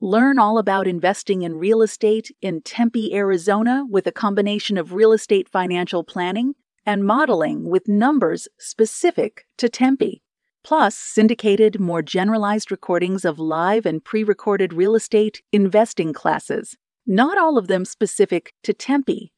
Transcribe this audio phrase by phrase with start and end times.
[0.00, 5.10] Learn all about investing in real estate in Tempe, Arizona, with a combination of real
[5.10, 6.54] estate financial planning
[6.86, 10.22] and modeling with numbers specific to Tempe,
[10.62, 17.36] plus syndicated, more generalized recordings of live and pre recorded real estate investing classes, not
[17.36, 19.32] all of them specific to Tempe.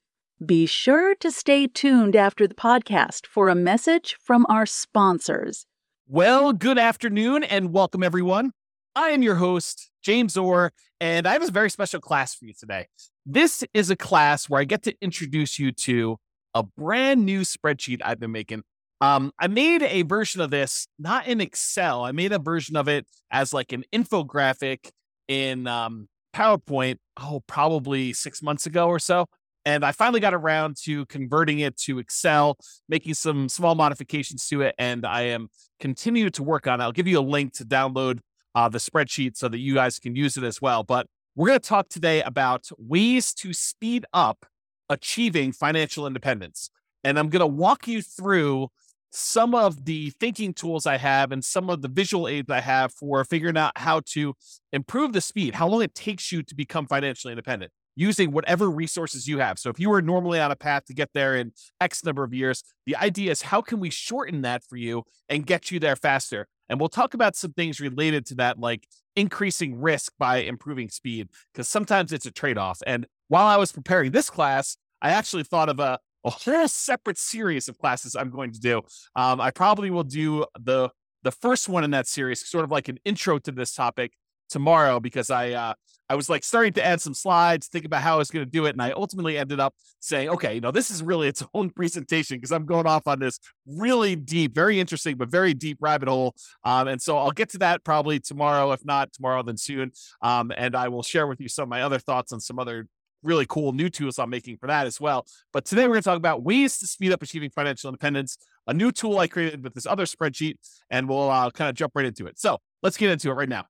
[0.45, 5.65] Be sure to stay tuned after the podcast for a message from our sponsors.
[6.07, 8.53] Well, good afternoon and welcome everyone.
[8.95, 12.53] I am your host, James Orr, and I have a very special class for you
[12.59, 12.87] today.
[13.27, 16.19] This is a class where I get to introduce you to
[16.55, 18.63] a brand new spreadsheet I've been making.
[19.01, 22.05] Um, I made a version of this not in Excel.
[22.05, 24.91] I made a version of it as like an infographic
[25.29, 26.97] in um, PowerPoint.
[27.17, 29.27] Oh, probably six months ago or so.
[29.65, 32.57] And I finally got around to converting it to Excel,
[32.89, 36.85] making some small modifications to it, and I am continuing to work on it.
[36.85, 38.21] I'll give you a link to download
[38.55, 40.83] uh, the spreadsheet so that you guys can use it as well.
[40.83, 41.07] But
[41.37, 44.47] we're going to talk today about ways to speed up
[44.89, 46.71] achieving financial independence.
[47.05, 48.69] And I'm going to walk you through
[49.13, 52.93] some of the thinking tools I have and some of the visual aids I have
[52.93, 54.35] for figuring out how to
[54.73, 59.27] improve the speed, how long it takes you to become financially independent using whatever resources
[59.27, 59.59] you have.
[59.59, 62.33] So if you were normally on a path to get there in X number of
[62.33, 65.97] years, the idea is how can we shorten that for you and get you there
[65.97, 66.47] faster?
[66.71, 68.87] And we'll talk about some things related to that, like
[69.17, 72.81] increasing risk by improving speed, because sometimes it's a trade off.
[72.87, 77.19] And while I was preparing this class, I actually thought of a, a whole separate
[77.19, 78.83] series of classes I'm going to do.
[79.17, 80.91] Um, I probably will do the
[81.23, 84.13] the first one in that series, sort of like an intro to this topic,
[84.51, 85.75] tomorrow because I uh,
[86.11, 88.51] I was like starting to add some slides, think about how I was going to
[88.51, 91.45] do it, and I ultimately ended up saying, okay, you know, this is really its
[91.55, 95.79] own presentation because I'm going off on this really deep, very interesting, but very deep
[95.81, 96.35] rabbit hole.
[96.65, 99.93] Um, and so I'll get to that probably tomorrow, if not tomorrow, then soon.
[100.21, 102.89] Um, and I will share with you some of my other thoughts on some other
[103.23, 105.27] really cool new tools I'm making for that as well.
[105.53, 108.75] But today we're going to talk about ways to speed up achieving financial independence, a
[108.75, 110.57] new tool I created with this other spreadsheet,
[110.91, 112.39] and we'll uh, kind of jump right into it.
[112.39, 113.67] So let's get into it right now.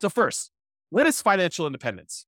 [0.00, 0.50] So, first,
[0.90, 2.26] what is financial independence?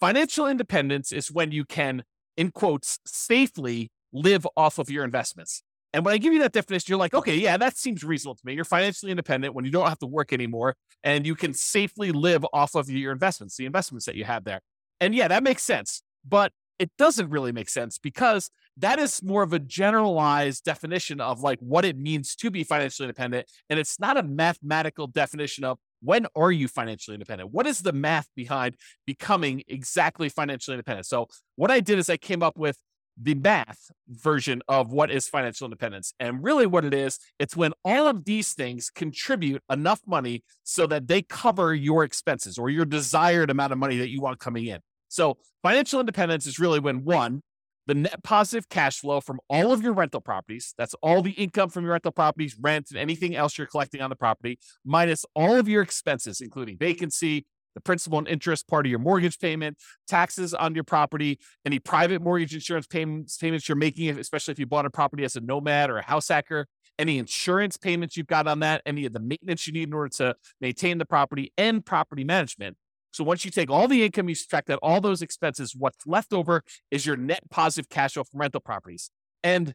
[0.00, 2.04] Financial independence is when you can,
[2.36, 5.62] in quotes, safely live off of your investments.
[5.92, 8.42] And when I give you that definition, you're like, okay, yeah, that seems reasonable to
[8.44, 8.52] me.
[8.52, 12.46] You're financially independent when you don't have to work anymore and you can safely live
[12.52, 14.60] off of your investments, the investments that you have there.
[15.00, 16.02] And yeah, that makes sense.
[16.26, 21.40] But it doesn't really make sense because that is more of a generalized definition of
[21.40, 23.50] like what it means to be financially independent.
[23.68, 27.52] And it's not a mathematical definition of when are you financially independent?
[27.52, 28.76] What is the math behind
[29.06, 31.06] becoming exactly financially independent?
[31.06, 32.78] So, what I did is I came up with
[33.20, 36.14] the math version of what is financial independence.
[36.20, 40.86] And really, what it is, it's when all of these things contribute enough money so
[40.86, 44.66] that they cover your expenses or your desired amount of money that you want coming
[44.66, 44.80] in.
[45.08, 47.42] So, financial independence is really when one,
[47.88, 50.74] the net positive cash flow from all of your rental properties.
[50.76, 54.10] That's all the income from your rental properties, rent, and anything else you're collecting on
[54.10, 58.90] the property, minus all of your expenses, including vacancy, the principal and interest part of
[58.90, 64.10] your mortgage payment, taxes on your property, any private mortgage insurance payments, payments you're making,
[64.18, 66.66] especially if you bought a property as a nomad or a house hacker,
[66.98, 70.10] any insurance payments you've got on that, any of the maintenance you need in order
[70.10, 72.76] to maintain the property, and property management.
[73.12, 76.32] So once you take all the income, you subtract out all those expenses, what's left
[76.32, 79.10] over is your net positive cash flow from rental properties.
[79.42, 79.74] And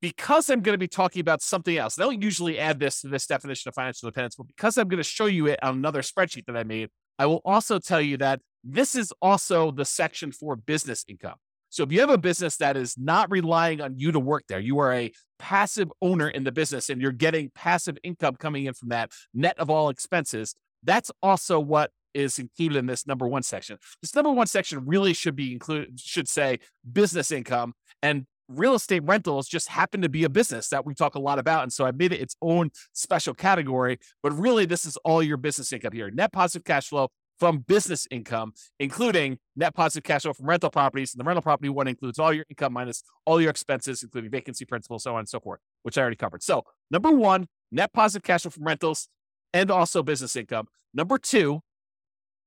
[0.00, 3.08] because I'm going to be talking about something else, I don't usually add this to
[3.08, 6.02] this definition of financial independence, but because I'm going to show you it on another
[6.02, 10.32] spreadsheet that I made, I will also tell you that this is also the section
[10.32, 11.36] for business income.
[11.68, 14.60] So if you have a business that is not relying on you to work there,
[14.60, 18.74] you are a passive owner in the business and you're getting passive income coming in
[18.74, 23.42] from that net of all expenses, that's also what is included in this number one
[23.42, 23.78] section.
[24.00, 26.58] This number one section really should be included, should say
[26.92, 31.14] business income and real estate rentals just happen to be a business that we talk
[31.14, 31.62] a lot about.
[31.62, 35.36] And so I made it its own special category, but really this is all your
[35.36, 36.10] business income here.
[36.10, 41.14] Net positive cash flow from business income, including net positive cash flow from rental properties.
[41.14, 44.64] And the rental property one includes all your income minus all your expenses, including vacancy
[44.64, 46.42] principal, so on and so forth, which I already covered.
[46.42, 49.08] So number one, net positive cash flow from rentals
[49.52, 50.68] and also business income.
[50.94, 51.62] Number two,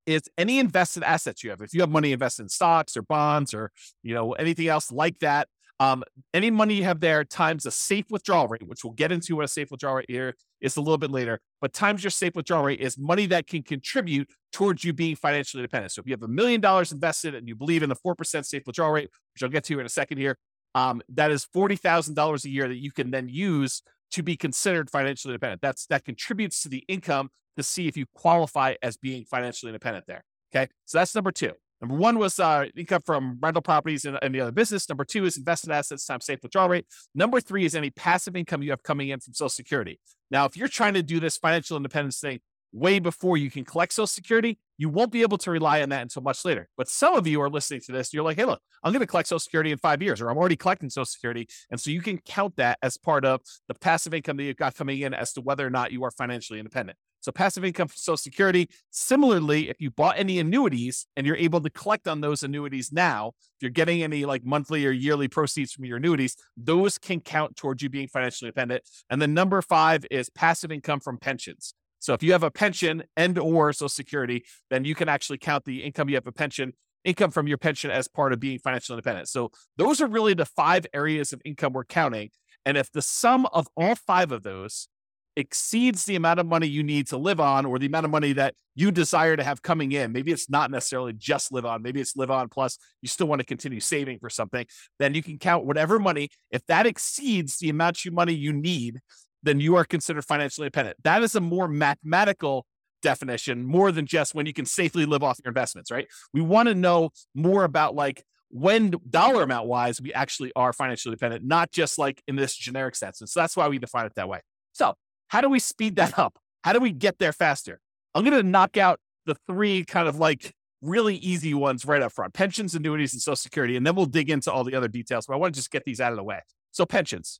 [0.05, 1.61] is any invested assets you have.
[1.61, 3.71] If you have money invested in stocks or bonds or
[4.03, 5.47] you know anything else like that,
[5.79, 6.03] um,
[6.33, 9.45] any money you have there times a safe withdrawal rate, which we'll get into what
[9.45, 11.39] a safe withdrawal rate here is a little bit later.
[11.59, 15.61] But times your safe withdrawal rate is money that can contribute towards you being financially
[15.61, 15.91] independent.
[15.91, 18.45] So if you have a million dollars invested and you believe in the four percent
[18.45, 20.37] safe withdrawal rate, which I'll get to in a second here,
[20.75, 23.81] um, that is forty thousand dollars a year that you can then use
[24.15, 25.61] to be considered financially independent.
[25.61, 30.05] That's that contributes to the income to see if you qualify as being financially independent
[30.07, 30.23] there.
[30.53, 30.71] Okay.
[30.85, 31.51] So that's number two.
[31.81, 34.87] Number one was uh, income from rental properties and the other business.
[34.87, 36.85] Number two is invested assets times safe withdrawal rate.
[37.13, 39.99] Number three is any passive income you have coming in from Social Security.
[40.31, 42.39] Now, if you're trying to do this financial independence thing
[42.71, 46.01] way before you can collect Social Security, you won't be able to rely on that
[46.01, 46.67] until much later.
[46.77, 49.07] But some of you are listening to this, you're like, hey, look, I'm going to
[49.07, 51.47] collect Social Security in five years, or I'm already collecting Social Security.
[51.71, 54.75] And so you can count that as part of the passive income that you've got
[54.75, 56.97] coming in as to whether or not you are financially independent.
[57.21, 58.69] So passive income from Social Security.
[58.91, 63.31] Similarly, if you bought any annuities and you're able to collect on those annuities now,
[63.39, 67.55] if you're getting any like monthly or yearly proceeds from your annuities, those can count
[67.55, 68.83] towards you being financially independent.
[69.09, 71.73] And then number five is passive income from pensions.
[72.05, 75.65] So if you have a pension and or Social Security, then you can actually count
[75.65, 76.73] the income you have a pension
[77.03, 79.27] income from your pension as part of being financially independent.
[79.27, 82.29] So those are really the five areas of income we're counting.
[82.63, 84.87] And if the sum of all five of those
[85.35, 88.33] exceeds the amount of money you need to live on or the amount of money
[88.33, 91.99] that you desire to have coming in, maybe it's not necessarily just live on, maybe
[91.99, 94.65] it's live on plus you still want to continue saving for something,
[94.99, 96.29] then you can count whatever money.
[96.51, 98.99] If that exceeds the amount of money you need,
[99.45, 100.97] then you are considered financially independent.
[101.03, 102.65] That is a more mathematical
[103.01, 106.07] definition, more than just when you can safely live off your investments, right?
[106.33, 111.13] We want to know more about like when dollar amount wise we actually are financially
[111.13, 113.21] dependent, not just like in this generic sense.
[113.21, 114.41] And so that's why we define it that way.
[114.73, 114.95] So
[115.27, 116.37] how do we speed that up?
[116.63, 117.79] How do we get there faster?
[118.13, 122.11] I'm going to knock out the three kind of like really easy ones right up
[122.11, 123.75] front pensions, annuities, and Social Security.
[123.75, 125.25] And then we'll dig into all the other details.
[125.25, 126.39] But I want to just get these out of the way.
[126.71, 127.39] So, pensions.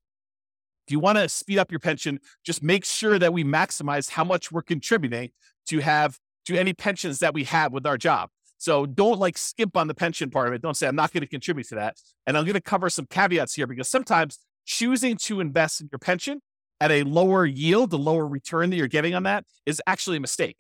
[0.88, 4.24] If you want to speed up your pension, just make sure that we maximize how
[4.24, 5.32] much we're contributing
[5.68, 8.30] to have to any pensions that we have with our job.
[8.58, 10.62] So don't like skimp on the pension part of it.
[10.62, 11.98] Don't say, I'm not going to contribute to that.
[12.28, 16.00] And I'm going to cover some caveats here because sometimes choosing to invest in your
[16.00, 16.42] pension
[16.80, 20.20] at a lower yield, the lower return that you're getting on that is actually a
[20.20, 20.58] mistake.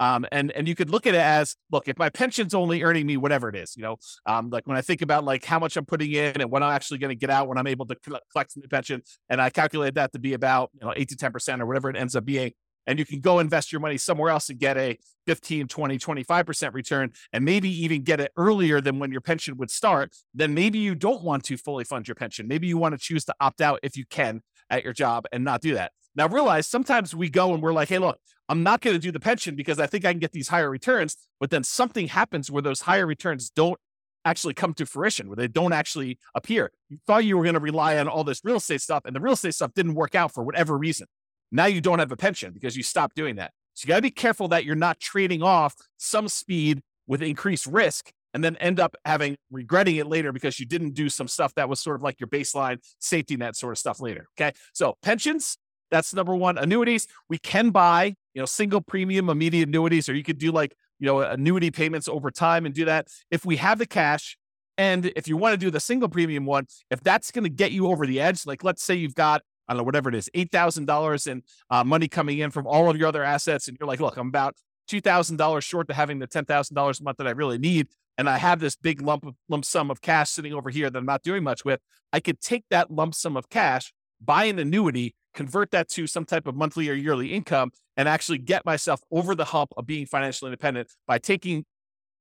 [0.00, 3.06] Um, and and you could look at it as, look, if my pension's only earning
[3.06, 3.96] me whatever it is, you know,
[4.26, 6.72] um, like when I think about like how much I'm putting in and what I'm
[6.72, 7.96] actually going to get out when I'm able to
[8.32, 11.32] collect the pension, and I calculate that to be about you know eight to ten
[11.32, 12.52] percent or whatever it ends up being,
[12.88, 16.72] and you can go invest your money somewhere else and get a 15, 20, 25%
[16.72, 20.78] return, and maybe even get it earlier than when your pension would start, then maybe
[20.78, 22.48] you don't want to fully fund your pension.
[22.48, 24.40] Maybe you want to choose to opt out if you can
[24.70, 25.92] at your job and not do that.
[26.14, 28.18] Now, realize sometimes we go and we're like, hey, look,
[28.48, 30.70] I'm not going to do the pension because I think I can get these higher
[30.70, 31.16] returns.
[31.38, 33.78] But then something happens where those higher returns don't
[34.24, 36.70] actually come to fruition, where they don't actually appear.
[36.88, 39.20] You thought you were going to rely on all this real estate stuff, and the
[39.20, 41.06] real estate stuff didn't work out for whatever reason.
[41.50, 43.52] Now you don't have a pension because you stopped doing that.
[43.74, 47.66] So you got to be careful that you're not trading off some speed with increased
[47.66, 51.54] risk and then end up having regretting it later because you didn't do some stuff
[51.54, 54.26] that was sort of like your baseline safety net sort of stuff later.
[54.38, 54.52] Okay.
[54.74, 55.56] So pensions,
[55.90, 56.58] that's number one.
[56.58, 60.74] Annuities, we can buy, you know, single premium immediate annuities, or you could do like,
[60.98, 63.08] you know, annuity payments over time and do that.
[63.30, 64.36] If we have the cash,
[64.76, 67.72] and if you want to do the single premium one, if that's going to get
[67.72, 70.30] you over the edge, like let's say you've got, I don't know, whatever it is,
[70.34, 73.66] $8,000 in uh, money coming in from all of your other assets.
[73.66, 74.54] And you're like, look, I'm about
[74.88, 77.88] $2,000 short to having the $10,000 a month that I really need.
[78.16, 80.98] And I have this big lump of, lump sum of cash sitting over here that
[80.98, 81.80] I'm not doing much with.
[82.12, 86.24] I could take that lump sum of cash, buy an annuity, convert that to some
[86.24, 90.06] type of monthly or yearly income and actually get myself over the hump of being
[90.06, 91.64] financially independent by taking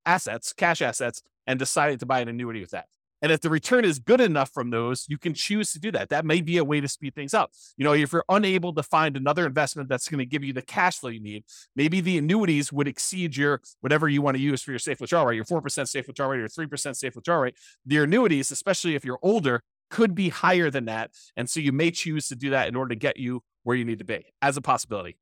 [0.06, 2.86] assets, cash assets, and deciding to buy an annuity with that.
[3.22, 6.10] And if the return is good enough from those, you can choose to do that.
[6.10, 7.52] That may be a way to speed things up.
[7.76, 10.62] You know, if you're unable to find another investment that's going to give you the
[10.62, 11.44] cash flow you need,
[11.76, 15.26] maybe the annuities would exceed your whatever you want to use for your safe withdrawal
[15.26, 17.56] rate, your 4% safe withdrawal rate, your 3% safe withdrawal rate.
[17.86, 21.12] The annuities, especially if you're older, could be higher than that.
[21.36, 23.86] And so you may choose to do that in order to get you where you
[23.86, 25.18] need to be as a possibility.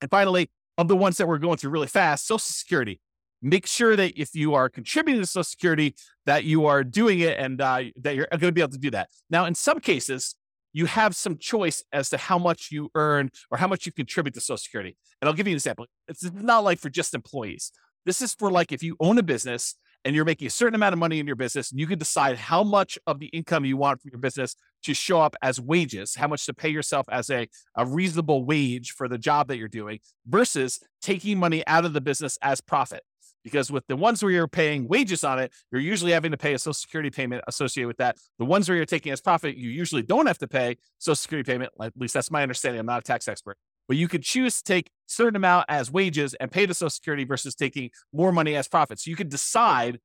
[0.00, 3.00] And finally, of the ones that we're going through really fast, Social Security.
[3.42, 5.94] Make sure that if you are contributing to Social Security,
[6.26, 8.90] that you are doing it and uh, that you're going to be able to do
[8.90, 9.08] that.
[9.28, 10.34] Now, in some cases,
[10.72, 14.34] you have some choice as to how much you earn or how much you contribute
[14.34, 14.96] to Social Security.
[15.20, 15.86] And I'll give you an example.
[16.08, 17.72] It's not like for just employees.
[18.06, 20.92] This is for like if you own a business and you're making a certain amount
[20.92, 23.76] of money in your business, and you can decide how much of the income you
[23.76, 27.28] want from your business to show up as wages, how much to pay yourself as
[27.28, 31.92] a, a reasonable wage for the job that you're doing versus taking money out of
[31.92, 33.02] the business as profit.
[33.44, 36.54] because with the ones where you're paying wages on it, you're usually having to pay
[36.54, 38.16] a social security payment associated with that.
[38.38, 41.50] The ones where you're taking as profit, you usually don't have to pay social security
[41.50, 41.72] payment.
[41.80, 42.80] At least that's my understanding.
[42.80, 43.56] I'm not a tax expert,
[43.90, 47.24] but you could choose to take certain amount as wages and pay the social security
[47.24, 49.00] versus taking more money as profit.
[49.00, 49.98] So you could decide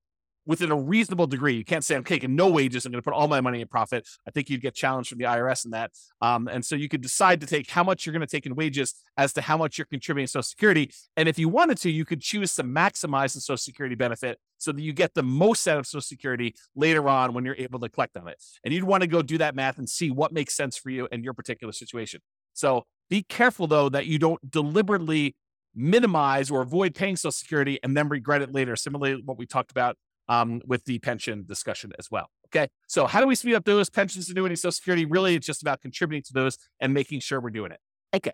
[0.47, 1.53] within a reasonable degree.
[1.53, 2.87] You can't say I'm taking no wages.
[2.87, 4.07] I'm going to put all my money in profit.
[4.27, 5.91] I think you'd get challenged from the IRS in that.
[6.19, 8.55] Um, and so you could decide to take how much you're going to take in
[8.55, 10.89] wages as to how much you're contributing to Social Security.
[11.15, 14.71] And if you wanted to, you could choose to maximize the Social Security benefit so
[14.71, 17.89] that you get the most out of Social Security later on when you're able to
[17.89, 18.41] collect on it.
[18.63, 21.07] And you'd want to go do that math and see what makes sense for you
[21.11, 22.21] in your particular situation.
[22.55, 25.35] So be careful though that you don't deliberately
[25.75, 28.75] minimize or avoid paying Social Security and then regret it later.
[28.75, 29.97] Similarly, what we talked about
[30.27, 32.29] um, with the pension discussion as well.
[32.47, 32.69] Okay.
[32.87, 35.05] So, how do we speed up those pensions, annuities, Social Security?
[35.05, 37.79] Really, it's just about contributing to those and making sure we're doing it.
[38.13, 38.31] Okay.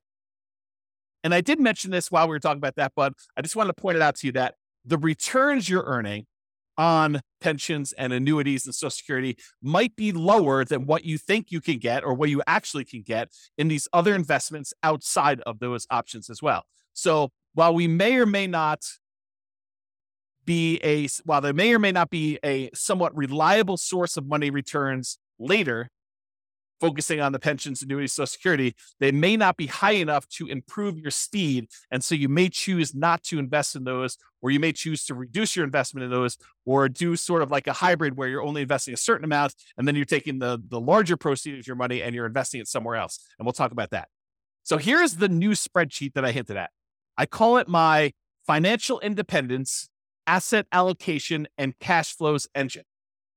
[1.23, 3.75] And I did mention this while we were talking about that, but I just wanted
[3.75, 6.25] to point it out to you that the returns you're earning
[6.77, 11.61] on pensions and annuities and Social Security might be lower than what you think you
[11.61, 15.85] can get or what you actually can get in these other investments outside of those
[15.89, 16.63] options as well.
[16.93, 18.83] So, while we may or may not
[20.45, 24.49] be a while there may or may not be a somewhat reliable source of money
[24.49, 25.89] returns later
[26.81, 30.97] focusing on the pensions annuity social security they may not be high enough to improve
[30.97, 34.73] your speed and so you may choose not to invest in those or you may
[34.73, 38.27] choose to reduce your investment in those or do sort of like a hybrid where
[38.27, 41.67] you're only investing a certain amount and then you're taking the the larger proceeds of
[41.67, 44.09] your money and you're investing it somewhere else and we'll talk about that
[44.63, 46.71] so here's the new spreadsheet that i hinted at
[47.17, 48.11] i call it my
[48.45, 49.87] financial independence
[50.27, 52.83] asset allocation and cash flows engine.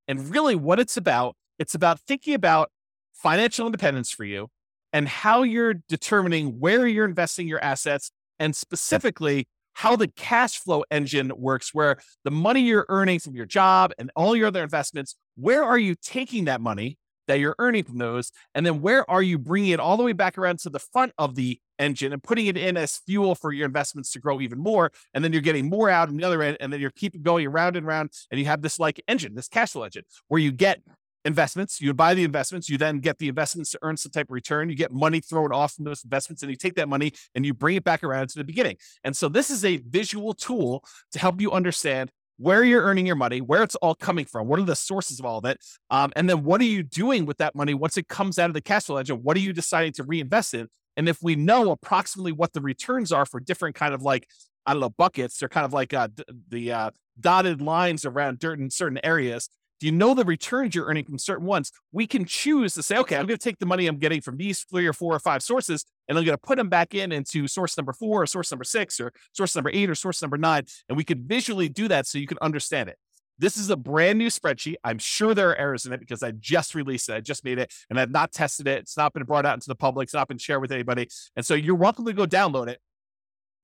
[0.07, 2.71] And really, what it's about, it's about thinking about
[3.15, 4.49] financial independence for you
[4.93, 10.85] and how you're determining where you're investing your assets and specifically how the cash flow
[10.91, 15.17] engine works, where the money you're earning from your job and all your other investments,
[15.37, 18.31] where are you taking that money that you're earning from those?
[18.55, 21.13] And then where are you bringing it all the way back around to the front
[21.19, 24.59] of the engine and putting it in as fuel for your investments to grow even
[24.59, 24.93] more?
[25.13, 26.59] And then you're getting more out on the other end.
[26.61, 28.11] And then you're keeping going around and around.
[28.31, 30.83] And you have this like engine, this cash flow engine, where you get
[31.25, 34.33] investments, you buy the investments, you then get the investments to earn some type of
[34.33, 34.69] return.
[34.69, 37.55] You get money thrown off from those investments, and you take that money and you
[37.55, 38.77] bring it back around to the beginning.
[39.03, 43.17] And so this is a visual tool to help you understand where you're earning your
[43.17, 45.59] money, where it's all coming from, what are the sources of all of it,
[45.91, 48.55] um, and then what are you doing with that money once it comes out of
[48.55, 49.21] the cash flow engine?
[49.23, 50.69] What are you deciding to reinvest in?
[50.97, 54.29] And if we know approximately what the returns are for different kind of like
[54.67, 56.09] I don't know buckets, they're kind of like uh,
[56.49, 56.91] the uh,
[57.21, 59.49] dotted lines around dirt in certain areas
[59.83, 63.17] you know the returns you're earning from certain ones, we can choose to say, okay,
[63.17, 65.43] I'm going to take the money I'm getting from these three or four or five
[65.43, 68.51] sources, and I'm going to put them back in into source number four or source
[68.51, 70.65] number six or source number eight or source number nine.
[70.89, 72.97] And we could visually do that so you can understand it.
[73.39, 74.77] This is a brand new spreadsheet.
[74.85, 77.15] I'm sure there are errors in it because I just released it.
[77.15, 78.79] I just made it and I've not tested it.
[78.79, 80.07] It's not been brought out into the public.
[80.07, 81.09] It's not been shared with anybody.
[81.35, 82.79] And so you're welcome to go download it.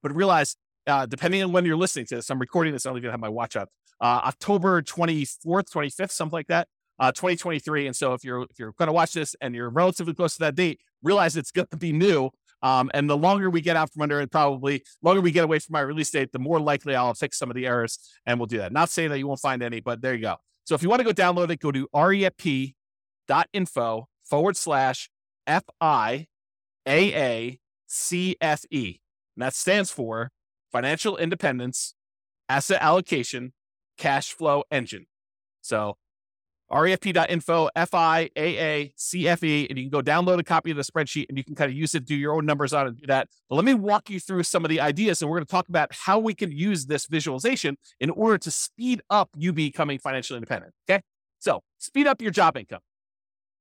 [0.02, 0.56] But realize,
[0.88, 2.84] uh, depending on when you're listening to this, I'm recording this.
[2.84, 3.68] I don't even have my watch up
[4.00, 7.86] uh, October 24th, 25th, something like that, uh, 2023.
[7.86, 10.40] And so if you're if you're going to watch this and you're relatively close to
[10.40, 12.30] that date, realize it's going to be new.
[12.62, 15.58] Um, and the longer we get out from under it, probably longer we get away
[15.58, 18.46] from my release date, the more likely I'll fix some of the errors, and we'll
[18.46, 18.70] do that.
[18.72, 20.36] Not saying that you won't find any, but there you go.
[20.64, 22.74] So if you want to go download it, go to refp.info
[24.24, 25.10] forward slash
[25.46, 26.26] F I
[26.86, 29.00] A A C F E.
[29.36, 30.30] And that stands for
[30.70, 31.94] Financial Independence,
[32.48, 33.52] Asset Allocation,
[34.00, 35.06] cash flow engine.
[35.60, 35.96] So
[36.72, 41.54] refp.info, F-I-A-A-C-F-E, and you can go download a copy of the spreadsheet and you can
[41.54, 43.28] kind of use it, do your own numbers on it, do that.
[43.48, 45.68] But let me walk you through some of the ideas, and we're going to talk
[45.68, 50.38] about how we can use this visualization in order to speed up you becoming financially
[50.38, 50.72] independent.
[50.88, 51.02] Okay.
[51.40, 52.80] So speed up your job income.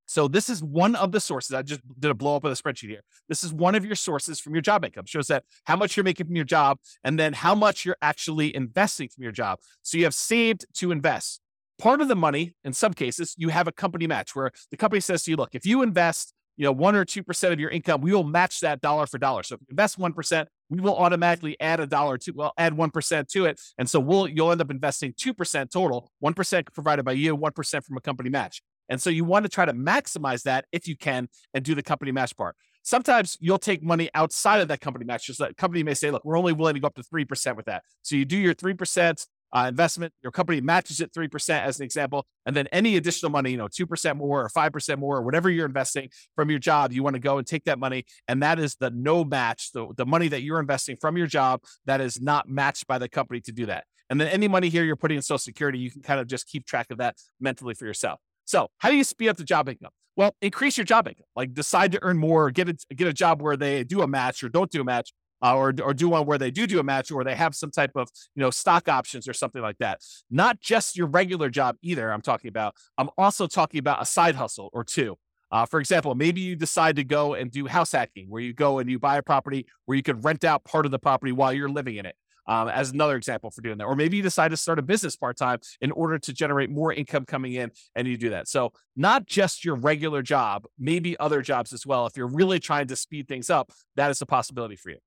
[0.09, 1.53] So this is one of the sources.
[1.53, 3.03] I just did a blow up of the spreadsheet here.
[3.27, 5.05] This is one of your sources from your job income.
[5.05, 8.55] Shows that how much you're making from your job and then how much you're actually
[8.55, 9.59] investing from your job.
[9.83, 11.41] So you have saved to invest.
[11.77, 14.99] Part of the money, in some cases, you have a company match where the company
[14.99, 17.69] says to you, look, if you invest, you know, one or two percent of your
[17.69, 19.43] income, we will match that dollar for dollar.
[19.43, 22.73] So if you invest one percent, we will automatically add a dollar to well, add
[22.73, 23.61] one percent to it.
[23.77, 27.35] And so we'll you'll end up investing two percent total, one percent provided by you,
[27.35, 28.63] one percent from a company match.
[28.89, 31.83] And so you want to try to maximize that if you can and do the
[31.83, 32.55] company match part.
[32.83, 35.27] Sometimes you'll take money outside of that company match.
[35.27, 37.65] Just that company may say, look, we're only willing to go up to 3% with
[37.65, 37.83] that.
[38.01, 42.25] So you do your 3% uh, investment, your company matches it 3% as an example.
[42.45, 45.65] And then any additional money, you know, 2% more or 5% more or whatever you're
[45.65, 48.05] investing from your job, you want to go and take that money.
[48.27, 51.61] And that is the no match, the, the money that you're investing from your job
[51.85, 53.85] that is not matched by the company to do that.
[54.09, 56.47] And then any money here you're putting in Social Security, you can kind of just
[56.47, 58.19] keep track of that mentally for yourself.
[58.49, 59.91] So, how do you speed up the job income?
[60.15, 61.27] Well, increase your job income.
[61.35, 64.43] Like decide to earn more, get a get a job where they do a match
[64.43, 65.13] or don't do a match,
[65.43, 67.69] uh, or or do one where they do do a match, or they have some
[67.69, 69.99] type of you know stock options or something like that.
[70.31, 72.11] Not just your regular job either.
[72.11, 72.73] I'm talking about.
[72.97, 75.15] I'm also talking about a side hustle or two.
[75.51, 78.79] Uh, for example, maybe you decide to go and do house hacking, where you go
[78.79, 81.53] and you buy a property where you could rent out part of the property while
[81.53, 82.15] you're living in it
[82.47, 83.85] um, as another example for doing that.
[83.85, 86.93] Or maybe you decide to start a business part time in order to generate more
[86.93, 88.47] income coming in and you do that.
[88.47, 92.05] So, not just your regular job, maybe other jobs as well.
[92.05, 94.97] If you're really trying to speed things up, that is a possibility for you.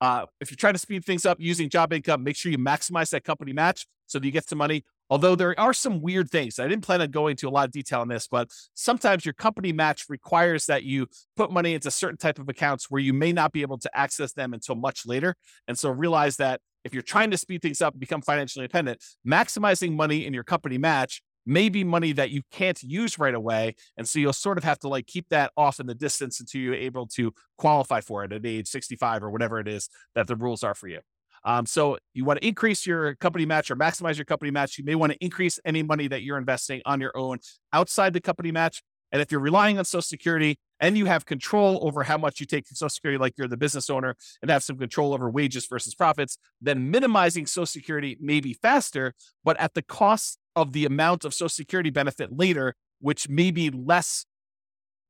[0.00, 3.10] Uh, if you're trying to speed things up using job income, make sure you maximize
[3.10, 4.84] that company match so that you get some money.
[5.10, 7.72] Although there are some weird things, I didn't plan on going into a lot of
[7.72, 12.18] detail on this, but sometimes your company match requires that you put money into certain
[12.18, 15.34] type of accounts where you may not be able to access them until much later.
[15.66, 19.02] And so realize that if you're trying to speed things up, and become financially independent,
[19.26, 23.74] maximizing money in your company match may be money that you can't use right away.
[23.96, 26.60] And so you'll sort of have to like keep that off in the distance until
[26.60, 30.36] you're able to qualify for it at age 65 or whatever it is that the
[30.36, 31.00] rules are for you.
[31.44, 34.78] Um, so you want to increase your company match or maximize your company match.
[34.78, 37.38] You may want to increase any money that you're investing on your own
[37.72, 38.82] outside the company match.
[39.10, 42.46] And if you're relying on Social Security and you have control over how much you
[42.46, 45.66] take from Social Security, like you're the business owner and have some control over wages
[45.66, 49.14] versus profits, then minimizing Social Security may be faster,
[49.44, 53.70] but at the cost of the amount of Social Security benefit later, which may be
[53.70, 54.26] less,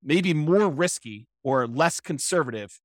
[0.02, 2.78] maybe more risky or less conservative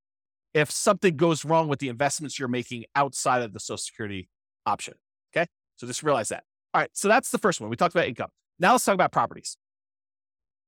[0.54, 4.30] if something goes wrong with the investments you're making outside of the Social Security
[4.66, 4.96] option.
[5.36, 5.48] Okay.
[5.76, 6.44] So just realize that.
[6.74, 6.90] All right.
[6.94, 7.70] So that's the first one.
[7.70, 8.30] We talked about income.
[8.60, 9.58] Now let's talk about properties.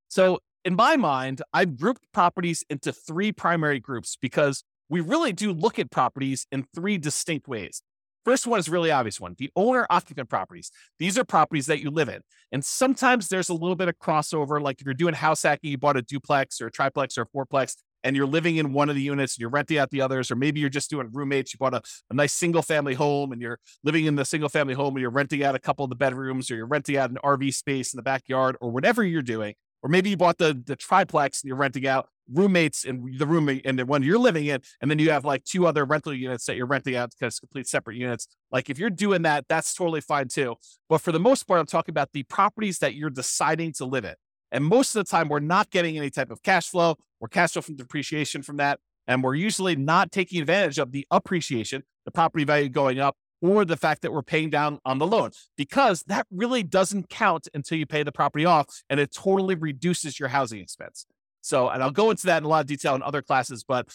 [0.07, 5.51] So in my mind, I've grouped properties into three primary groups because we really do
[5.51, 7.81] look at properties in three distinct ways.
[8.23, 10.71] First one is really obvious one, the owner occupant properties.
[10.97, 12.21] These are properties that you live in.
[12.51, 14.59] And sometimes there's a little bit of crossover.
[14.59, 17.27] Like if you're doing house hacking, you bought a duplex or a triplex or a
[17.27, 20.29] fourplex, and you're living in one of the units and you're renting out the others,
[20.29, 21.53] or maybe you're just doing roommates.
[21.53, 24.75] You bought a, a nice single family home and you're living in the single family
[24.75, 27.17] home and you're renting out a couple of the bedrooms or you're renting out an
[27.23, 29.55] RV space in the backyard or whatever you're doing.
[29.81, 33.65] Or maybe you bought the, the triplex and you're renting out roommates in the roommate
[33.65, 34.61] and the one you're living in.
[34.81, 37.67] And then you have like two other rental units that you're renting out because complete
[37.67, 38.27] separate units.
[38.51, 40.55] Like if you're doing that, that's totally fine too.
[40.89, 44.05] But for the most part, I'm talking about the properties that you're deciding to live
[44.05, 44.13] in.
[44.51, 47.53] And most of the time, we're not getting any type of cash flow or cash
[47.53, 48.79] flow from depreciation from that.
[49.07, 53.65] And we're usually not taking advantage of the appreciation, the property value going up, or
[53.65, 57.77] the fact that we're paying down on the loan, because that really doesn't count until
[57.77, 61.05] you pay the property off and it totally reduces your housing expense.
[61.41, 63.87] So, and I'll go into that in a lot of detail in other classes, but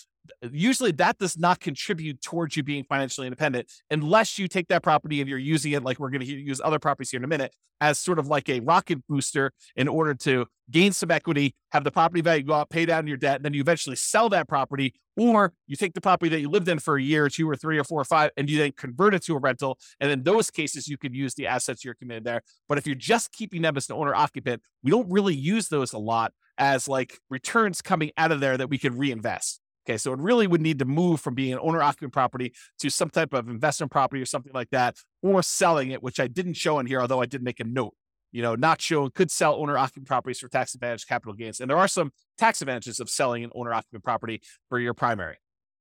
[0.53, 5.21] usually that does not contribute towards you being financially independent unless you take that property
[5.21, 7.55] and you're using it like we're going to use other properties here in a minute
[7.81, 11.91] as sort of like a rocket booster in order to gain some equity have the
[11.91, 14.95] property value go up pay down your debt and then you eventually sell that property
[15.17, 17.57] or you take the property that you lived in for a year or two or
[17.57, 20.23] three or four or five and you then convert it to a rental and in
[20.23, 22.43] those cases you could use the assets you're committed there.
[22.69, 25.93] But if you're just keeping them as an owner occupant we don't really use those
[25.93, 30.13] a lot as like returns coming out of there that we could reinvest Okay, so
[30.13, 33.33] it really would need to move from being an owner occupant property to some type
[33.33, 36.87] of investment property or something like that, or selling it, which I didn't show in
[36.87, 37.95] here, although I did make a note.
[38.33, 41.61] You know, not show could sell owner occupant properties for tax advantage capital gains.
[41.61, 45.39] And there are some tax advantages of selling an owner occupant property for your primary.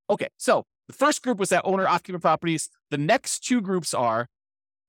[0.10, 2.70] Okay, so the first group was that owner occupant properties.
[2.90, 4.28] The next two groups are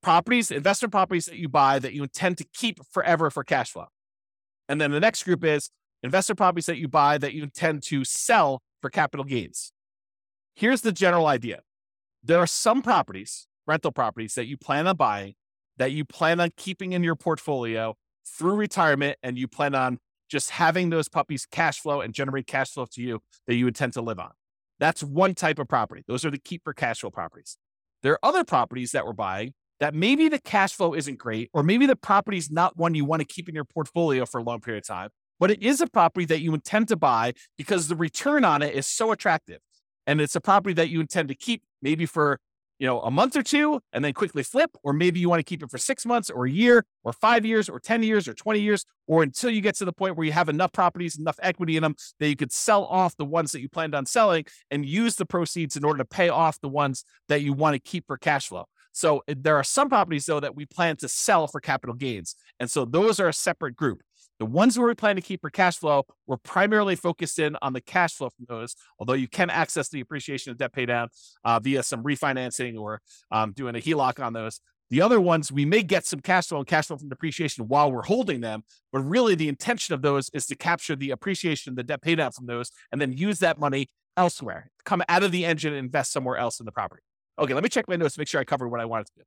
[0.02, 3.86] properties, investment properties that you buy that you intend to keep forever for cash flow.
[4.68, 5.70] And then the next group is
[6.02, 9.72] investor properties that you buy that you intend to sell for capital gains.
[10.54, 11.60] Here's the general idea
[12.22, 15.34] there are some properties, rental properties, that you plan on buying,
[15.76, 17.94] that you plan on keeping in your portfolio
[18.26, 22.72] through retirement, and you plan on just having those puppies cash flow and generate cash
[22.72, 24.30] flow to you that you intend to live on.
[24.78, 26.02] That's one type of property.
[26.06, 27.56] Those are the keep for cash flow properties.
[28.02, 31.62] There are other properties that we're buying that maybe the cash flow isn't great, or
[31.62, 34.42] maybe the property is not one you want to keep in your portfolio for a
[34.42, 35.08] long period of time,
[35.40, 38.74] but it is a property that you intend to buy because the return on it
[38.74, 39.58] is so attractive.
[40.06, 42.38] And it's a property that you intend to keep maybe for,
[42.78, 45.44] you know, a month or two and then quickly flip, or maybe you want to
[45.44, 48.34] keep it for six months or a year or five years or 10 years or
[48.34, 51.38] 20 years, or until you get to the point where you have enough properties, enough
[51.42, 54.44] equity in them that you could sell off the ones that you planned on selling
[54.70, 57.80] and use the proceeds in order to pay off the ones that you want to
[57.80, 58.64] keep for cash flow.
[58.92, 62.34] So eh, there are some properties though that we plan to sell for capital gains.
[62.58, 64.02] And so those are a separate group.
[64.40, 67.74] The ones where we plan to keep for cash flow, we're primarily focused in on
[67.74, 71.08] the cash flow from those, although you can access the appreciation of debt pay down
[71.44, 74.60] uh, via some refinancing or um, doing a HELOC on those.
[74.88, 77.92] The other ones, we may get some cash flow and cash flow from depreciation while
[77.92, 81.84] we're holding them, but really the intention of those is to capture the appreciation, the
[81.84, 85.74] debt paydown from those, and then use that money elsewhere, come out of the engine
[85.74, 87.02] and invest somewhere else in the property.
[87.38, 89.12] Okay, let me check my notes to make sure I covered what I wanted to
[89.18, 89.22] do.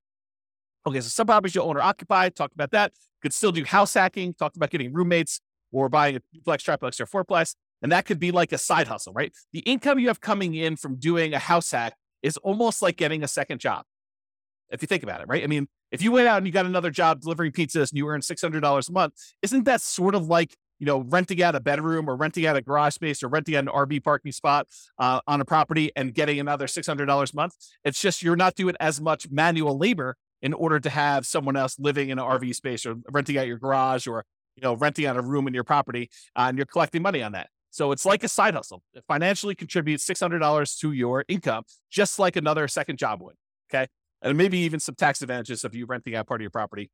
[0.86, 2.92] Okay, so some properties you'll own or occupy, talked about that.
[2.96, 5.40] You could still do house hacking, talked about getting roommates
[5.72, 7.56] or buying a duplex, triplex, or fourplex.
[7.82, 9.34] And that could be like a side hustle, right?
[9.52, 13.24] The income you have coming in from doing a house hack is almost like getting
[13.24, 13.86] a second job
[14.74, 15.44] if you think about it, right?
[15.44, 18.08] I mean, if you went out and you got another job delivering pizzas and you
[18.08, 22.10] earn $600 a month, isn't that sort of like, you know, renting out a bedroom
[22.10, 24.68] or renting out a garage space or renting out an RV parking spot
[24.98, 27.54] uh, on a property and getting another $600 a month?
[27.86, 31.80] It's just you're not doing as much manual labor in order to have someone else
[31.80, 34.24] living in an RV space or renting out your garage or,
[34.56, 37.32] you know, renting out a room in your property uh, and you're collecting money on
[37.32, 37.50] that.
[37.72, 38.84] So it's like a side hustle.
[38.94, 43.34] It financially contributes $600 to your income, just like another second job would.
[43.74, 43.88] Okay
[44.24, 46.90] and maybe even some tax advantages of you renting out part of your property,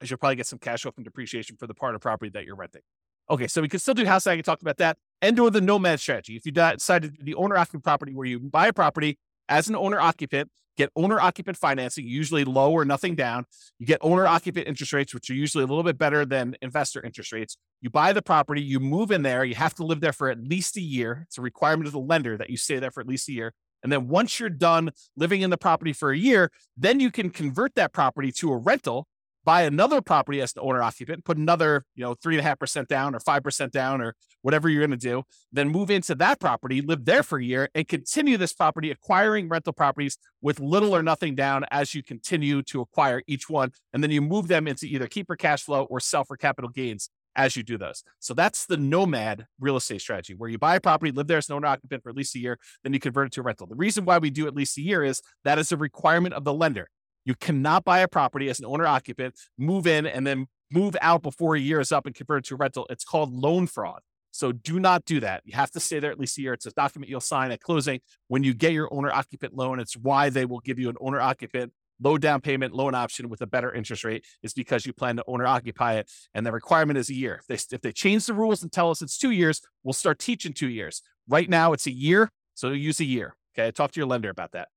[0.00, 2.44] as you'll probably get some cash flow from depreciation for the part of property that
[2.44, 2.82] you're renting.
[3.30, 6.00] Okay, so we could still do house hacking, talked about that, and or the nomad
[6.00, 6.36] strategy.
[6.36, 9.68] If you decide to do the owner occupant property where you buy a property as
[9.68, 13.44] an owner occupant, get owner occupant financing, usually low or nothing down.
[13.78, 17.04] You get owner occupant interest rates, which are usually a little bit better than investor
[17.04, 17.56] interest rates.
[17.80, 20.40] You buy the property, you move in there, you have to live there for at
[20.40, 21.24] least a year.
[21.26, 23.52] It's a requirement of the lender that you stay there for at least a year.
[23.82, 27.30] And then once you're done living in the property for a year, then you can
[27.30, 29.06] convert that property to a rental,
[29.44, 32.58] buy another property as the owner occupant, put another, you know, three and a half
[32.58, 35.22] percent down or five percent down or whatever you're going to do,
[35.52, 39.48] then move into that property, live there for a year, and continue this property, acquiring
[39.48, 43.72] rental properties with little or nothing down as you continue to acquire each one.
[43.92, 47.10] And then you move them into either keeper cash flow or sell for capital gains
[47.38, 48.02] as you do those.
[48.18, 51.48] So that's the nomad real estate strategy where you buy a property, live there as
[51.48, 53.66] an owner occupant for at least a year, then you convert it to a rental.
[53.66, 56.44] The reason why we do at least a year is that is a requirement of
[56.44, 56.88] the lender.
[57.28, 61.22] You cannot buy a property as an owner occupant, move in, and then move out
[61.22, 62.86] before a year is up and convert it to a rental.
[62.88, 64.00] It's called loan fraud.
[64.30, 65.42] So do not do that.
[65.44, 66.54] You have to stay there at least a year.
[66.54, 69.78] It's a document you'll sign at closing when you get your owner occupant loan.
[69.78, 73.42] It's why they will give you an owner occupant low down payment loan option with
[73.42, 76.98] a better interest rate is because you plan to owner occupy it and the requirement
[76.98, 77.42] is a year.
[77.42, 80.18] If they, if they change the rules and tell us it's two years, we'll start
[80.18, 81.02] teaching two years.
[81.28, 83.36] Right now it's a year, so use a year.
[83.54, 84.68] Okay, talk to your lender about that.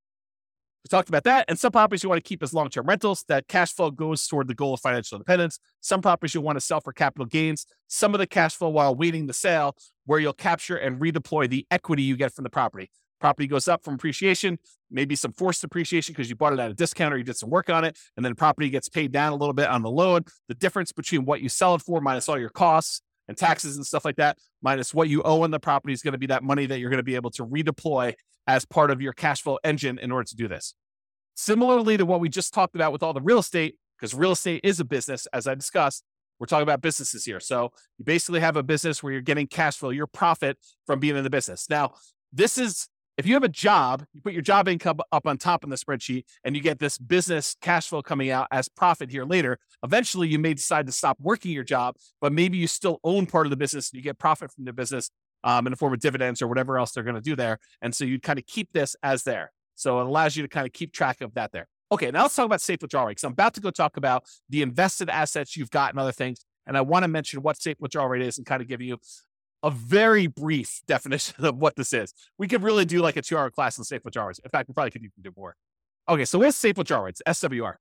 [0.83, 1.45] We talked about that.
[1.47, 3.23] And some properties you want to keep as long term rentals.
[3.27, 5.59] That cash flow goes toward the goal of financial independence.
[5.79, 7.65] Some properties you want to sell for capital gains.
[7.87, 11.67] Some of the cash flow while waiting the sale, where you'll capture and redeploy the
[11.69, 12.89] equity you get from the property.
[13.19, 14.57] Property goes up from appreciation,
[14.89, 17.51] maybe some forced appreciation because you bought it at a discount or you did some
[17.51, 20.25] work on it, and then property gets paid down a little bit on the loan.
[20.47, 23.85] The difference between what you sell it for minus all your costs and taxes and
[23.85, 26.43] stuff like that, minus what you owe on the property is going to be that
[26.43, 28.13] money that you're going to be able to redeploy
[28.45, 30.75] as part of your cash flow engine in order to do this.
[31.35, 34.61] Similarly to what we just talked about with all the real estate, because real estate
[34.63, 36.03] is a business, as I discussed,
[36.39, 37.39] we're talking about businesses here.
[37.39, 41.15] So you basically have a business where you're getting cash flow, your profit from being
[41.15, 41.69] in the business.
[41.69, 41.93] Now,
[42.33, 45.63] this is if you have a job, you put your job income up on top
[45.63, 49.25] in the spreadsheet and you get this business cash flow coming out as profit here
[49.25, 53.25] later, eventually you may decide to stop working your job, but maybe you still own
[53.25, 55.09] part of the business and you get profit from the business
[55.43, 57.59] um, in the form of dividends or whatever else they're going to do there.
[57.81, 59.51] And so you kind of keep this as there.
[59.75, 61.67] So it allows you to kind of keep track of that there.
[61.91, 64.23] Okay, now let's talk about safe withdrawal rate because I'm about to go talk about
[64.49, 66.45] the invested assets you've got and other things.
[66.65, 68.97] And I want to mention what safe withdrawal rate is and kind of give you
[69.63, 72.13] a very brief definition of what this is.
[72.37, 74.39] We could really do like a two hour class on safe withdrawals.
[74.39, 75.55] In fact, we probably could even do more.
[76.09, 77.21] Okay, so where's safe withdrawal rates?
[77.27, 77.75] SWR.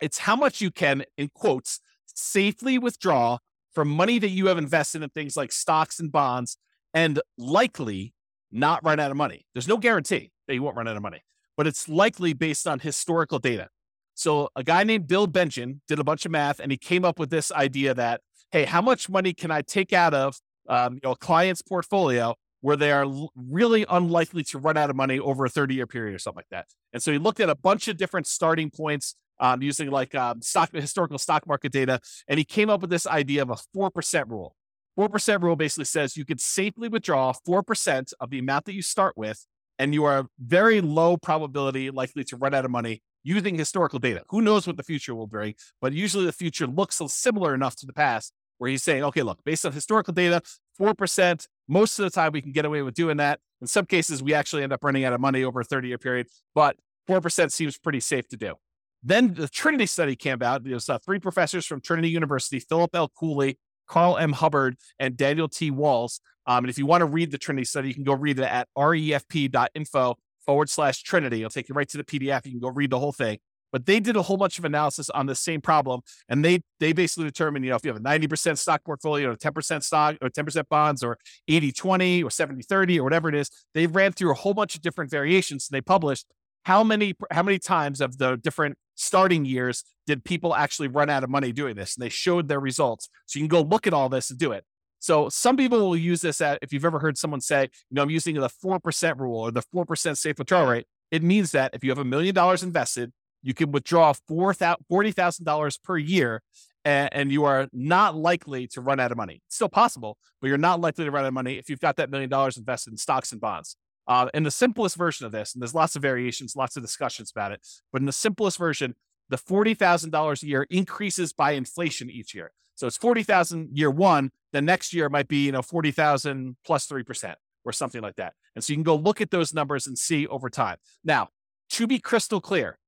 [0.00, 3.38] It's how much you can, in quotes, safely withdraw
[3.72, 6.56] from money that you have invested in things like stocks and bonds
[6.92, 8.12] and likely
[8.50, 9.46] not run out of money.
[9.54, 11.22] There's no guarantee that you won't run out of money,
[11.56, 13.68] but it's likely based on historical data.
[14.14, 17.18] So a guy named Bill Bengen did a bunch of math and he came up
[17.18, 21.00] with this idea that, hey, how much money can I take out of um, you
[21.04, 25.18] know, a client's portfolio where they are l- really unlikely to run out of money
[25.18, 26.66] over a 30 year period or something like that.
[26.92, 30.40] And so he looked at a bunch of different starting points um, using like um,
[30.40, 33.90] stock historical stock market data, and he came up with this idea of a four
[33.90, 34.54] percent rule.
[34.94, 38.74] Four percent rule basically says you could safely withdraw four percent of the amount that
[38.74, 39.44] you start with,
[39.78, 44.22] and you are very low probability likely to run out of money using historical data.
[44.28, 45.54] Who knows what the future will bring?
[45.80, 49.42] But usually the future looks similar enough to the past where he's saying, okay, look,
[49.42, 50.40] based on historical data,
[50.80, 53.40] 4%, most of the time we can get away with doing that.
[53.60, 55.98] In some cases, we actually end up running out of money over a 30 year
[55.98, 56.76] period, but
[57.08, 58.54] 4% seems pretty safe to do.
[59.02, 60.64] Then the Trinity study came out.
[60.64, 63.08] It was uh, three professors from Trinity University, Philip L.
[63.08, 64.30] Cooley, Carl M.
[64.30, 65.72] Hubbard and Daniel T.
[65.72, 66.20] Walz.
[66.46, 68.44] Um, and if you want to read the Trinity study, you can go read it
[68.44, 71.38] at refp.info forward slash Trinity.
[71.38, 72.46] It'll take you right to the PDF.
[72.46, 73.38] You can go read the whole thing.
[73.72, 76.92] But they did a whole bunch of analysis on the same problem, and they they
[76.92, 80.28] basically determined, you know, if you have a 90% stock portfolio, or 10% stock, or
[80.28, 81.16] 10% bonds, or
[81.48, 85.10] 80-20, or 70-30, or whatever it is, they ran through a whole bunch of different
[85.10, 86.26] variations, and they published
[86.64, 91.24] how many how many times of the different starting years did people actually run out
[91.24, 93.08] of money doing this, and they showed their results.
[93.26, 94.64] So you can go look at all this and do it.
[94.98, 98.02] So some people will use this at if you've ever heard someone say, you know,
[98.02, 100.86] I'm using the 4% rule or the 4% safe withdrawal rate.
[101.10, 105.98] It means that if you have a million dollars invested you can withdraw $40,000 per
[105.98, 106.42] year
[106.84, 109.40] and, and, you are not likely to run out of money.
[109.46, 111.94] It's still possible, but you're not likely to run out of money if you've got
[111.96, 113.76] that million dollars invested in stocks and bonds.
[114.08, 117.30] Uh, in the simplest version of this, and there's lots of variations, lots of discussions
[117.30, 118.96] about it, but in the simplest version,
[119.28, 122.50] the $40,000 a year increases by inflation each year.
[122.74, 127.34] So it's 40,000 year one, the next year might be, you know, 40,000 plus 3%
[127.64, 128.34] or something like that.
[128.54, 130.78] And so you can go look at those numbers and see over time.
[131.04, 131.28] Now,
[131.70, 132.78] to be crystal clear,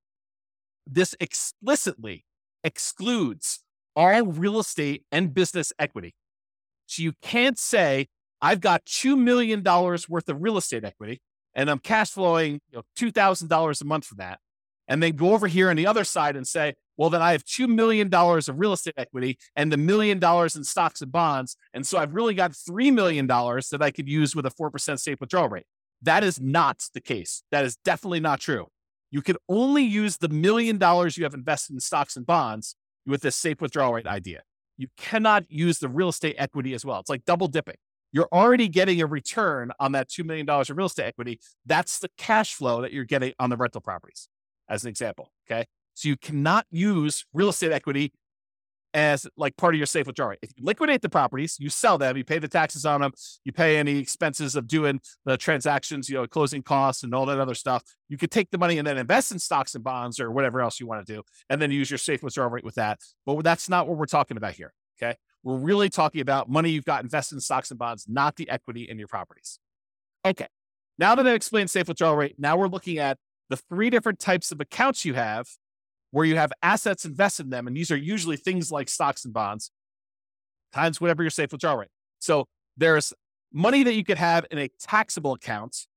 [0.86, 2.24] this explicitly
[2.62, 3.60] excludes
[3.96, 6.14] all real estate and business equity.
[6.86, 8.08] So you can't say,
[8.40, 11.20] I've got $2 million worth of real estate equity
[11.54, 14.40] and I'm cash flowing you know, $2,000 a month for that.
[14.86, 17.44] And then go over here on the other side and say, well, then I have
[17.44, 21.56] $2 million of real estate equity and the million dollars in stocks and bonds.
[21.72, 25.20] And so I've really got $3 million that I could use with a 4% safe
[25.20, 25.64] withdrawal rate.
[26.02, 27.42] That is not the case.
[27.50, 28.66] That is definitely not true
[29.14, 32.74] you can only use the million dollars you have invested in stocks and bonds
[33.06, 34.42] with this safe withdrawal rate idea.
[34.76, 36.98] You cannot use the real estate equity as well.
[36.98, 37.76] It's like double dipping.
[38.10, 41.38] You're already getting a return on that $2 million of real estate equity.
[41.64, 44.28] That's the cash flow that you're getting on the rental properties,
[44.68, 45.30] as an example.
[45.48, 45.66] Okay.
[45.94, 48.12] So you cannot use real estate equity
[48.94, 50.30] as like part of your safe withdrawal.
[50.30, 50.38] Rate.
[50.40, 53.12] If you liquidate the properties, you sell them, you pay the taxes on them,
[53.44, 57.40] you pay any expenses of doing the transactions, you know, closing costs and all that
[57.40, 57.82] other stuff.
[58.08, 60.80] You could take the money and then invest in stocks and bonds or whatever else
[60.80, 63.00] you want to do, and then use your safe withdrawal rate with that.
[63.26, 64.72] But that's not what we're talking about here.
[65.02, 65.16] Okay.
[65.42, 68.88] We're really talking about money you've got invested in stocks and bonds, not the equity
[68.88, 69.58] in your properties.
[70.24, 70.46] Okay.
[70.98, 73.18] Now that I've explained safe withdrawal rate, now we're looking at
[73.50, 75.48] the three different types of accounts you have
[76.14, 77.66] where you have assets invested in them.
[77.66, 79.72] And these are usually things like stocks and bonds,
[80.72, 81.88] times whatever your safe withdrawal rate.
[82.20, 82.46] So
[82.76, 83.12] there's
[83.52, 85.88] money that you could have in a taxable account.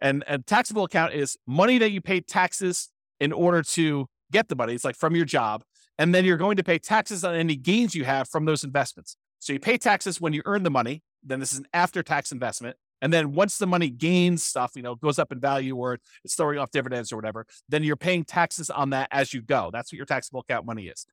[0.00, 4.54] And a taxable account is money that you pay taxes in order to get the
[4.54, 4.74] money.
[4.74, 5.64] It's like from your job.
[5.98, 9.16] And then you're going to pay taxes on any gains you have from those investments.
[9.40, 11.02] So you pay taxes when you earn the money.
[11.20, 12.76] Then this is an after tax investment.
[13.04, 16.36] And then once the money gains stuff, you know, goes up in value or it's
[16.36, 19.68] throwing off dividends or whatever, then you're paying taxes on that as you go.
[19.70, 21.04] That's what your taxable account money is.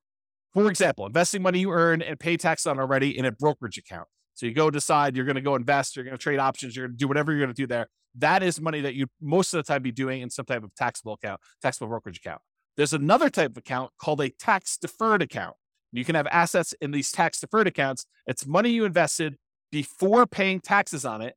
[0.54, 4.08] For example, investing money you earn and pay tax on already in a brokerage account.
[4.32, 6.86] So you go decide you're going to go invest, you're going to trade options, you're
[6.86, 7.88] going to do whatever you're going to do there.
[8.14, 10.74] That is money that you most of the time be doing in some type of
[10.74, 12.40] taxable account, taxable brokerage account.
[12.78, 15.56] There's another type of account called a tax deferred account.
[15.92, 18.06] You can have assets in these tax deferred accounts.
[18.26, 19.36] It's money you invested
[19.70, 21.34] before paying taxes on it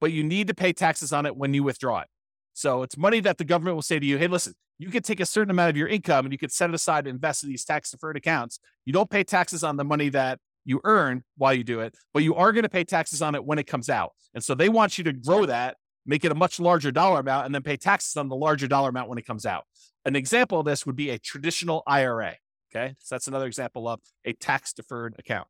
[0.00, 2.08] but you need to pay taxes on it when you withdraw it.
[2.52, 5.20] So it's money that the government will say to you, hey, listen, you can take
[5.20, 7.50] a certain amount of your income and you could set it aside and invest in
[7.50, 8.58] these tax deferred accounts.
[8.84, 12.22] You don't pay taxes on the money that you earn while you do it, but
[12.22, 14.12] you are going to pay taxes on it when it comes out.
[14.34, 17.46] And so they want you to grow that, make it a much larger dollar amount,
[17.46, 19.64] and then pay taxes on the larger dollar amount when it comes out.
[20.04, 22.36] An example of this would be a traditional IRA.
[22.74, 22.94] Okay.
[23.00, 25.48] So that's another example of a tax deferred account.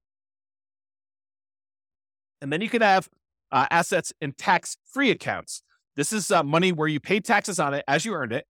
[2.40, 3.08] And then you could have
[3.52, 5.62] uh, assets in tax free accounts.
[5.96, 8.46] This is uh, money where you pay taxes on it as you earned it,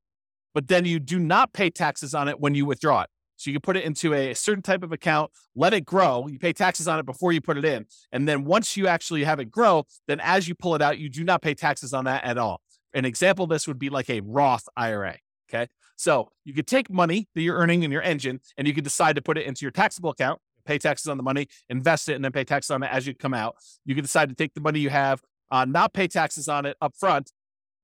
[0.54, 3.10] but then you do not pay taxes on it when you withdraw it.
[3.36, 6.26] So you can put it into a certain type of account, let it grow.
[6.26, 7.86] You pay taxes on it before you put it in.
[8.12, 11.08] And then once you actually have it grow, then as you pull it out, you
[11.08, 12.60] do not pay taxes on that at all.
[12.92, 15.16] An example of this would be like a Roth IRA.
[15.48, 15.68] Okay.
[15.96, 19.16] So you could take money that you're earning in your engine and you could decide
[19.16, 22.24] to put it into your taxable account pay taxes on the money, invest it, and
[22.24, 23.56] then pay taxes on it as you come out.
[23.84, 26.76] You can decide to take the money you have, uh, not pay taxes on it
[26.80, 27.32] up front,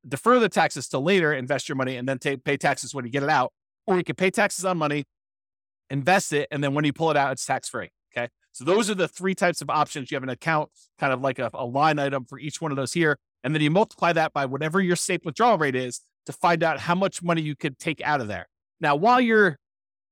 [0.07, 3.23] defer the taxes till later, invest your money, and then pay taxes when you get
[3.23, 3.53] it out.
[3.87, 5.05] Or you can pay taxes on money,
[5.91, 7.91] invest it, and then when you pull it out, it's tax free.
[8.17, 8.29] Okay.
[8.53, 10.11] So those are the three types of options.
[10.11, 12.77] You have an account, kind of like a, a line item for each one of
[12.77, 13.19] those here.
[13.45, 16.81] And then you multiply that by whatever your safe withdrawal rate is to find out
[16.81, 18.49] how much money you could take out of there.
[18.81, 19.59] Now, while you're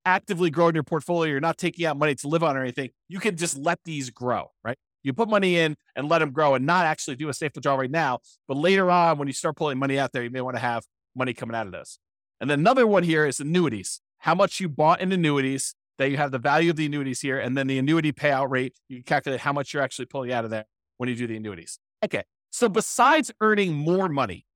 [0.05, 3.21] actively growing your portfolio, you're not taking out money to live on or anything, you
[3.21, 4.79] can just let these grow, right?
[5.03, 7.79] You put money in and let them grow and not actually do a safe withdrawal
[7.79, 8.21] right now.
[8.49, 10.85] But later on, when you start pulling money out there, you may want to have
[11.14, 11.99] money coming out of those.
[12.40, 14.01] And then another one here is annuities.
[14.19, 17.38] How much you bought in annuities that you have the value of the annuities here,
[17.38, 18.75] and then the annuity payout rate.
[18.88, 20.64] You can calculate how much you're actually pulling out of there
[20.97, 21.79] when you do the annuities.
[22.05, 22.25] Okay.
[22.51, 24.47] So besides earning more money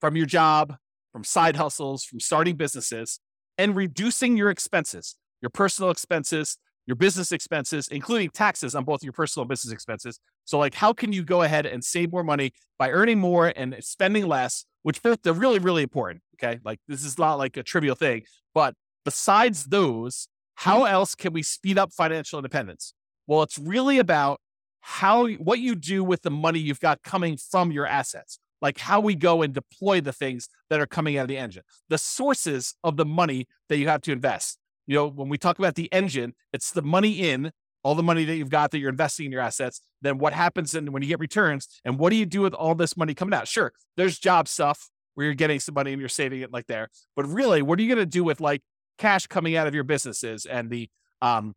[0.00, 0.76] from your job,
[1.12, 3.20] from side hustles, from starting businesses,
[3.58, 9.12] and reducing your expenses, your personal expenses, your business expenses, including taxes on both your
[9.12, 10.18] personal and business expenses.
[10.46, 13.76] So, like, how can you go ahead and save more money by earning more and
[13.80, 16.22] spending less, which both are really, really important.
[16.36, 16.60] Okay.
[16.64, 18.22] Like, this is not like a trivial thing.
[18.54, 20.94] But besides those, how mm-hmm.
[20.94, 22.94] else can we speed up financial independence?
[23.26, 24.40] Well, it's really about
[24.80, 29.00] how what you do with the money you've got coming from your assets like how
[29.00, 31.62] we go and deploy the things that are coming out of the engine.
[31.88, 34.58] The sources of the money that you have to invest.
[34.86, 37.52] You know when we talk about the engine it's the money in
[37.84, 40.74] all the money that you've got that you're investing in your assets then what happens
[40.74, 43.34] in, when you get returns and what do you do with all this money coming
[43.34, 43.46] out?
[43.46, 46.88] Sure there's job stuff where you're getting some money and you're saving it like there.
[47.16, 48.62] But really what are you going to do with like
[48.96, 50.88] cash coming out of your businesses and the
[51.20, 51.54] um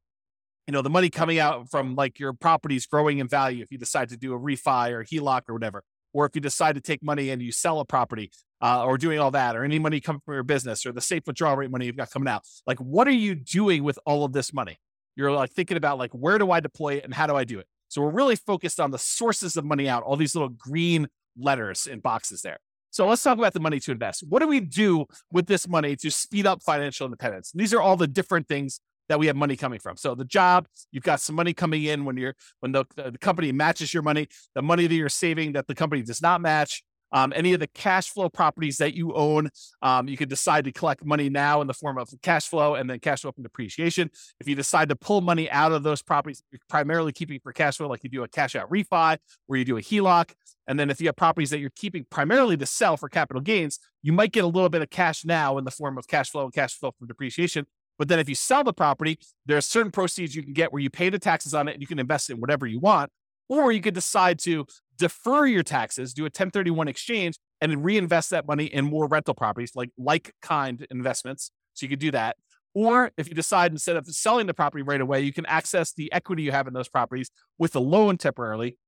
[0.68, 3.78] you know, the money coming out from like your properties growing in value if you
[3.78, 5.84] decide to do a refi or HELOC or whatever,
[6.14, 9.20] or if you decide to take money and you sell a property uh, or doing
[9.20, 11.86] all that, or any money coming from your business or the safe withdrawal rate money
[11.86, 12.44] you've got coming out.
[12.68, 14.78] Like, what are you doing with all of this money?
[15.16, 17.60] You're like thinking about like, where do I deploy it and how do I do
[17.60, 17.68] it?
[17.88, 21.88] So we're really focused on the sources of money out, all these little green letters
[21.88, 22.60] and boxes there.
[22.92, 24.24] So let's talk about the money to invest.
[24.28, 27.52] What do we do with this money to speed up financial independence?
[27.54, 28.80] And these are all the different things
[29.12, 29.98] that we have money coming from.
[29.98, 33.52] So the job, you've got some money coming in when you're when the, the company
[33.52, 36.82] matches your money, the money that you're saving that the company does not match.
[37.14, 39.50] Um, any of the cash flow properties that you own,
[39.82, 42.90] um, you could decide to collect money now in the form of cash flow and
[42.90, 44.10] then cash flow from depreciation.
[44.40, 47.76] If you decide to pull money out of those properties, you're primarily keeping for cash
[47.76, 50.32] flow, like you do a cash out refi, where you do a HELOC.
[50.68, 53.78] And then if you have properties that you're keeping primarily to sell for capital gains,
[54.02, 56.46] you might get a little bit of cash now in the form of cash flow
[56.46, 57.66] and cash flow from depreciation.
[58.02, 60.82] But then if you sell the property, there are certain proceeds you can get where
[60.82, 63.12] you pay the taxes on it and you can invest in whatever you want.
[63.48, 64.66] Or you could decide to
[64.98, 69.74] defer your taxes, do a 1031 exchange, and reinvest that money in more rental properties,
[69.76, 71.52] like like kind investments.
[71.76, 72.38] So you could do that.
[72.74, 76.12] Or if you decide instead of selling the property right away, you can access the
[76.12, 78.80] equity you have in those properties with a loan temporarily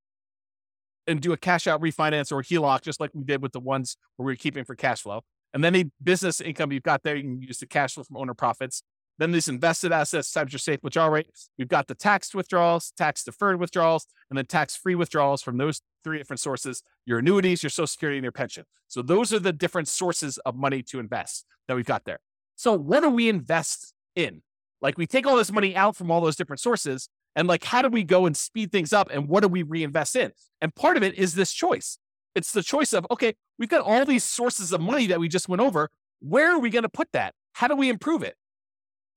[1.05, 3.95] and do a cash out refinance or HELOC, just like we did with the ones
[4.15, 5.21] where we are keeping for cash flow.
[5.53, 8.17] And then any business income you've got there, you can use the cash flow from
[8.17, 8.81] owner profits
[9.17, 11.27] then these invested assets times your safe withdrawal rate.
[11.57, 15.81] We've got the tax withdrawals, tax deferred withdrawals, and then tax free withdrawals from those
[16.03, 18.63] three different sources your annuities, your social security, and your pension.
[18.87, 22.19] So those are the different sources of money to invest that we've got there.
[22.55, 24.41] So what do we invest in?
[24.81, 27.81] Like we take all this money out from all those different sources, and like how
[27.81, 30.31] do we go and speed things up and what do we reinvest in?
[30.61, 31.97] And part of it is this choice.
[32.35, 35.47] It's the choice of, okay, we've got all these sources of money that we just
[35.47, 35.89] went over.
[36.19, 37.33] Where are we going to put that?
[37.53, 38.35] How do we improve it?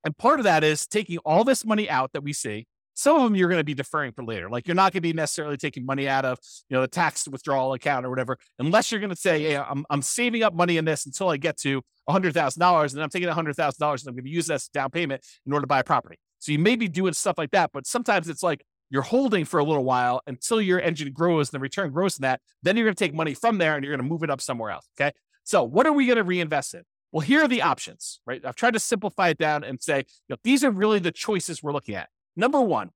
[0.05, 2.67] And part of that is taking all this money out that we see.
[2.95, 4.49] Some of them you're going to be deferring for later.
[4.49, 6.39] Like you're not going to be necessarily taking money out of,
[6.71, 9.85] you know, the tax withdrawal account or whatever, unless you're going to say, hey, I'm,
[9.91, 13.35] I'm saving up money in this until I get to $100,000 and I'm taking $100,000
[13.37, 16.17] and I'm going to use that as down payment in order to buy a property.
[16.39, 19.59] So you may be doing stuff like that, but sometimes it's like you're holding for
[19.59, 22.41] a little while until your engine grows and the return grows in that.
[22.63, 24.41] Then you're going to take money from there and you're going to move it up
[24.41, 24.87] somewhere else.
[24.99, 25.13] Okay.
[25.45, 26.83] So what are we going to reinvest in?
[27.17, 28.45] Well, here are the options, right?
[28.45, 31.63] I've tried to simplify it down and say, you know, these are really the choices
[31.63, 32.11] we're looking at.
[32.37, 32.91] Number one,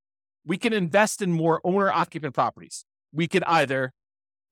[0.44, 2.84] we can invest in more owner occupant properties.
[3.14, 3.94] We could either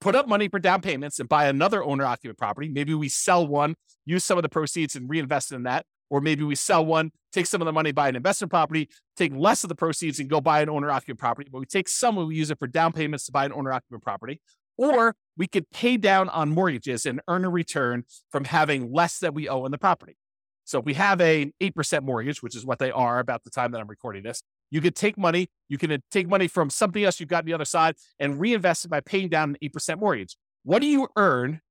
[0.00, 2.70] put up money for down payments and buy another owner occupant property.
[2.70, 3.74] Maybe we sell one,
[4.06, 5.84] use some of the proceeds and reinvest in that.
[6.08, 9.34] Or maybe we sell one, take some of the money, buy an investment property, take
[9.36, 11.50] less of the proceeds and go buy an owner occupant property.
[11.52, 14.02] But we take some we use it for down payments to buy an owner occupant
[14.02, 14.40] property.
[14.78, 19.32] Or we could pay down on mortgages and earn a return from having less that
[19.32, 20.18] we owe on the property.
[20.64, 23.72] So if we have a 8% mortgage, which is what they are about the time
[23.72, 27.02] that I'm recording this, you could take money, you can uh, take money from something
[27.02, 29.98] else you've got on the other side and reinvest it by paying down an 8%
[29.98, 30.36] mortgage.
[30.64, 31.62] What do you earn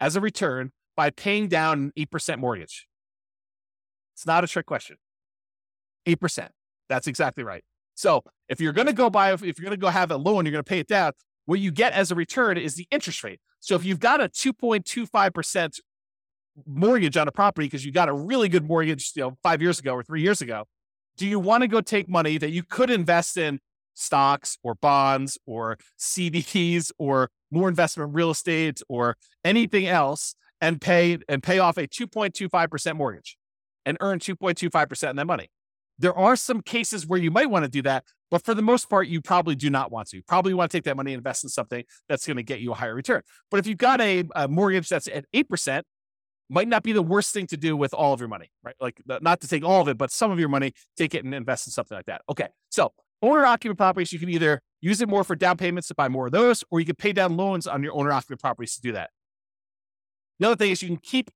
[0.00, 2.88] as a return by paying down an 8% mortgage?
[4.14, 4.96] It's not a trick question.
[6.06, 6.48] 8%.
[6.90, 7.64] That's exactly right.
[7.94, 10.44] So if you're going to go buy, if you're going to go have a loan,
[10.44, 11.12] you're going to pay it down,
[11.46, 13.40] what you get as a return is the interest rate.
[13.60, 15.80] So if you've got a 2.25%
[16.66, 19.78] mortgage on a property because you got a really good mortgage, you know, five years
[19.78, 20.64] ago or three years ago,
[21.16, 23.60] do you want to go take money that you could invest in
[23.94, 30.80] stocks or bonds or CDs or more investment in real estate or anything else and
[30.80, 33.36] pay and pay off a 2.25% mortgage
[33.84, 35.48] and earn 2.25% in that money?
[35.98, 38.88] There are some cases where you might want to do that, but for the most
[38.88, 40.16] part, you probably do not want to.
[40.16, 42.60] You probably want to take that money and invest in something that's going to get
[42.60, 43.22] you a higher return.
[43.50, 45.82] But if you've got a, a mortgage that's at 8%,
[46.48, 48.74] might not be the worst thing to do with all of your money, right?
[48.80, 51.34] Like not to take all of it, but some of your money, take it and
[51.34, 52.22] invest in something like that.
[52.28, 52.48] Okay.
[52.68, 56.08] So owner occupant properties, you can either use it more for down payments to buy
[56.08, 58.82] more of those, or you can pay down loans on your owner occupant properties to
[58.82, 59.10] do that.
[60.40, 61.30] The other thing is you can keep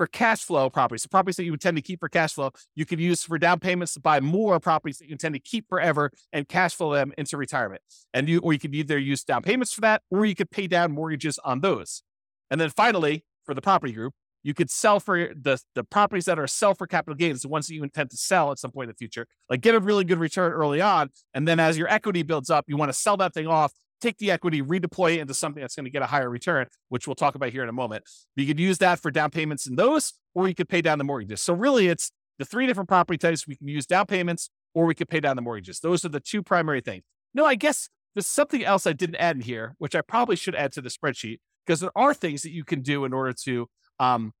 [0.00, 2.86] for cash flow properties, the properties that you intend to keep for cash flow, you
[2.86, 6.10] could use for down payments to buy more properties that you intend to keep forever
[6.32, 7.82] and cash flow them into retirement.
[8.14, 10.66] And you, or you could either use down payments for that, or you could pay
[10.66, 12.02] down mortgages on those.
[12.50, 16.38] And then finally, for the property group, you could sell for the, the properties that
[16.38, 18.84] are sell for capital gains, the ones that you intend to sell at some point
[18.84, 21.10] in the future, like get a really good return early on.
[21.34, 24.18] And then as your equity builds up, you want to sell that thing off, take
[24.18, 27.14] the equity, redeploy it into something that's going to get a higher return, which we'll
[27.14, 28.04] talk about here in a moment.
[28.34, 30.98] But you could use that for down payments in those, or you could pay down
[30.98, 31.42] the mortgages.
[31.42, 33.46] So really it's the three different property types.
[33.46, 35.80] We can use down payments or we could pay down the mortgages.
[35.80, 37.02] Those are the two primary things.
[37.34, 40.54] No, I guess there's something else I didn't add in here, which I probably should
[40.54, 43.68] add to the spreadsheet because there are things that you can do in order to
[43.98, 44.32] um,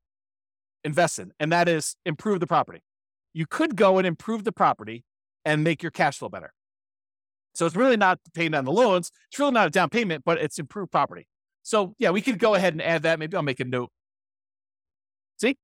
[0.82, 2.80] invest in, and that is improve the property.
[3.32, 5.04] You could go and improve the property
[5.44, 6.52] and make your cash flow better.
[7.54, 9.10] So it's really not paying down the loans.
[9.30, 11.26] It's really not a down payment, but it's improved property.
[11.62, 13.18] So yeah, we could go ahead and add that.
[13.18, 13.90] Maybe I'll make a note.
[15.40, 15.56] See,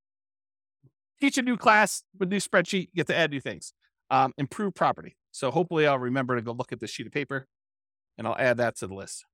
[1.20, 3.72] teach a new class with new spreadsheet, get to add new things.
[4.11, 5.16] Um, improve property.
[5.32, 7.47] So hopefully I'll remember to go look at this sheet of paper
[8.16, 9.24] and I'll add that to the list.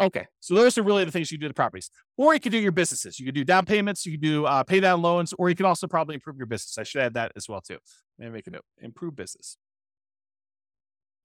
[0.00, 1.88] Okay, so those are really the things you do to properties.
[2.16, 3.20] Or you could do your businesses.
[3.20, 5.66] You could do down payments, you could do uh, pay down loans, or you can
[5.66, 6.76] also probably improve your business.
[6.78, 7.78] I should add that as well too.
[8.18, 8.64] Me make a note.
[8.80, 9.56] Improve business.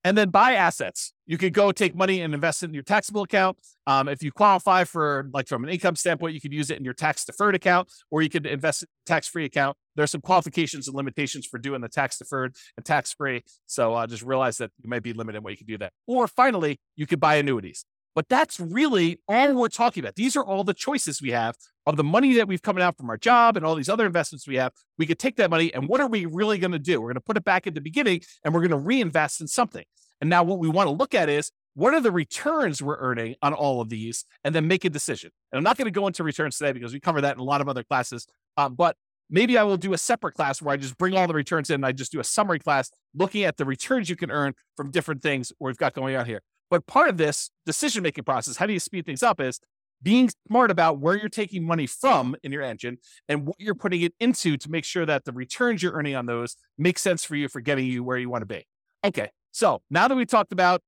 [0.05, 1.13] And then buy assets.
[1.27, 3.57] You could go take money and invest it in your taxable account.
[3.85, 6.85] Um, if you qualify for, like, from an income standpoint, you could use it in
[6.85, 9.75] your tax deferred account, or you could invest in tax free account.
[9.97, 13.43] There's some qualifications and limitations for doing the tax deferred and tax free.
[13.65, 15.91] So uh, just realize that you might be limited in what you can do that.
[16.07, 17.83] Or finally, you could buy annuities.
[18.15, 20.15] But that's really all we're talking about.
[20.15, 21.55] These are all the choices we have
[21.89, 24.47] of the money that we've coming out from our job and all these other investments
[24.47, 24.71] we have.
[24.97, 27.01] We could take that money and what are we really going to do?
[27.01, 29.47] We're going to put it back at the beginning and we're going to reinvest in
[29.47, 29.83] something.
[30.21, 33.35] And now what we want to look at is what are the returns we're earning
[33.41, 35.31] on all of these and then make a decision.
[35.51, 37.43] And I'm not going to go into returns today because we cover that in a
[37.43, 38.27] lot of other classes.
[38.57, 38.95] Um, but
[39.29, 41.75] maybe I will do a separate class where I just bring all the returns in
[41.75, 44.91] and I just do a summary class looking at the returns you can earn from
[44.91, 46.41] different things we've got going on here.
[46.69, 49.59] But part of this decision making process, how do you speed things up, is
[50.01, 52.97] being smart about where you're taking money from in your engine
[53.27, 56.25] and what you're putting it into to make sure that the returns you're earning on
[56.25, 58.65] those make sense for you for getting you where you want to be.
[59.03, 60.81] Okay, so now that we talked about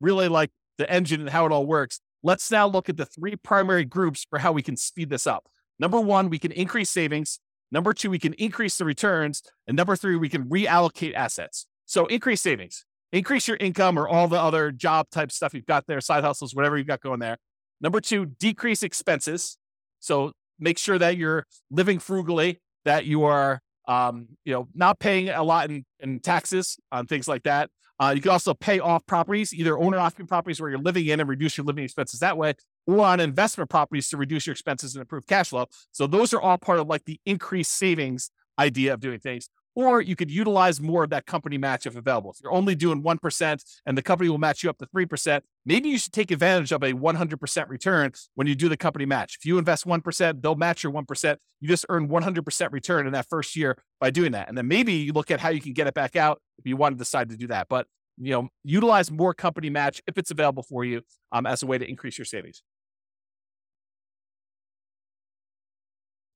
[0.00, 3.36] really like the engine and how it all works, let's now look at the three
[3.36, 5.46] primary groups for how we can speed this up.
[5.78, 7.40] Number one, we can increase savings.
[7.72, 9.42] Number two, we can increase the returns.
[9.66, 11.66] And number three, we can reallocate assets.
[11.84, 15.86] So increase savings increase your income or all the other job type stuff you've got
[15.86, 17.38] there, side hustles, whatever you've got going there.
[17.80, 19.58] Number two, decrease expenses.
[20.00, 25.28] So make sure that you're living frugally, that you are, um, you know, not paying
[25.28, 27.70] a lot in, in taxes on things like that.
[27.98, 31.18] Uh, you can also pay off properties, either owner occupied properties where you're living in
[31.18, 32.52] and reduce your living expenses that way,
[32.86, 35.66] or on investment properties to reduce your expenses and improve cash flow.
[35.92, 40.00] So those are all part of like the increased savings idea of doing things or
[40.00, 42.32] you could utilize more of that company match if available.
[42.32, 45.90] If you're only doing 1% and the company will match you up to 3%, maybe
[45.90, 49.36] you should take advantage of a 100% return when you do the company match.
[49.38, 51.36] If you invest 1%, they'll match your 1%.
[51.60, 54.48] You just earn 100% return in that first year by doing that.
[54.48, 56.76] And then maybe you look at how you can get it back out if you
[56.76, 57.68] want to decide to do that.
[57.68, 57.86] But
[58.18, 61.02] you know, utilize more company match if it's available for you
[61.32, 62.62] um, as a way to increase your savings.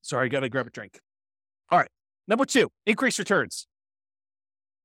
[0.03, 1.01] Sorry, I got to grab a drink.
[1.70, 1.88] All right.
[2.31, 3.66] Number two, increase returns.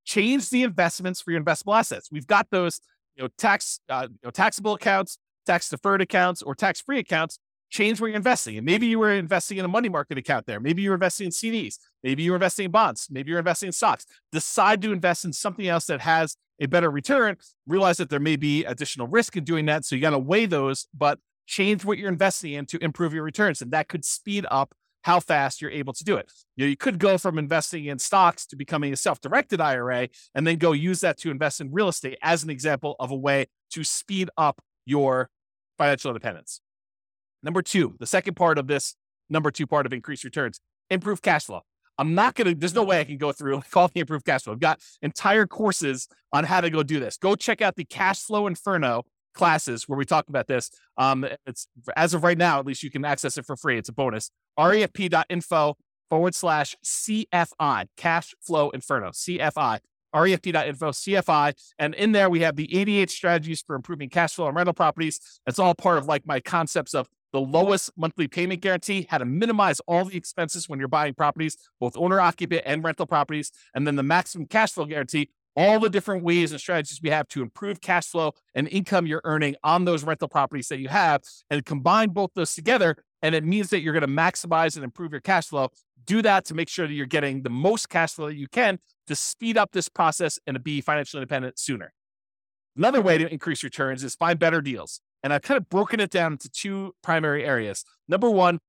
[0.03, 2.09] Change the investments for your investable assets.
[2.11, 2.81] We've got those,
[3.15, 7.37] you know, tax, uh, you know, taxable accounts, tax deferred accounts, or tax free accounts.
[7.69, 8.57] Change where you're investing.
[8.57, 10.59] And maybe you were investing in a money market account there.
[10.59, 11.75] Maybe you're investing in CDs.
[12.03, 13.07] Maybe you're investing in bonds.
[13.11, 14.05] Maybe you're investing in stocks.
[14.31, 17.37] Decide to invest in something else that has a better return.
[17.67, 19.85] Realize that there may be additional risk in doing that.
[19.85, 23.23] So you got to weigh those, but change what you're investing in to improve your
[23.23, 23.61] returns.
[23.61, 24.73] And that could speed up
[25.05, 26.31] how fast you're able to do it.
[26.55, 30.09] You, know, you could go from investing in stocks to becoming a self directed IRA
[30.33, 33.15] and then go use that to invest in real estate as an example of a
[33.15, 35.29] way to speed up your
[35.77, 36.59] financial independence.
[37.43, 38.95] Number two, the second part of this
[39.29, 41.61] number two part of increased returns, improve cash flow.
[41.99, 44.41] I'm not going to, there's no way I can go through all the improved cash
[44.41, 44.53] flow.
[44.53, 47.17] I've got entire courses on how to go do this.
[47.17, 49.03] Go check out the Cash Flow Inferno
[49.35, 50.71] classes where we talk about this.
[50.97, 53.77] Um, it's as of right now, at least you can access it for free.
[53.77, 54.31] It's a bonus.
[54.59, 55.77] refp.info
[56.09, 59.79] forward slash CFI, cash flow inferno, CFI,
[60.13, 61.53] refp.info, CFI.
[61.77, 65.19] And in there, we have the 88 strategies for improving cash flow on rental properties.
[65.45, 69.25] It's all part of like my concepts of the lowest monthly payment guarantee, how to
[69.25, 73.85] minimize all the expenses when you're buying properties, both owner occupant and rental properties, and
[73.85, 77.41] then the maximum cash flow guarantee, all the different ways and strategies we have to
[77.41, 81.65] improve cash flow and income you're earning on those rental properties that you have, and
[81.65, 82.97] combine both those together.
[83.21, 85.69] And it means that you're going to maximize and improve your cash flow.
[86.05, 88.79] Do that to make sure that you're getting the most cash flow that you can
[89.07, 91.93] to speed up this process and to be financially independent sooner.
[92.77, 94.99] Another way to increase returns is find better deals.
[95.23, 97.83] And I've kind of broken it down into two primary areas.
[98.07, 98.59] Number one,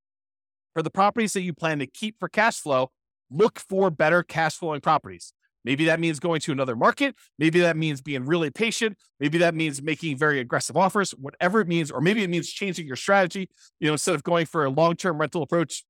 [0.73, 2.93] for the properties that you plan to keep for cash flow,
[3.31, 5.35] look for better cash flowing properties.
[5.67, 7.17] Maybe that means going to another market.
[7.41, 8.97] Maybe that means being really patient.
[9.19, 11.91] Maybe that means making very aggressive offers, whatever it means.
[11.91, 13.51] Or maybe it means changing your strategy.
[13.81, 15.85] You know, instead of going for a long term rental approach,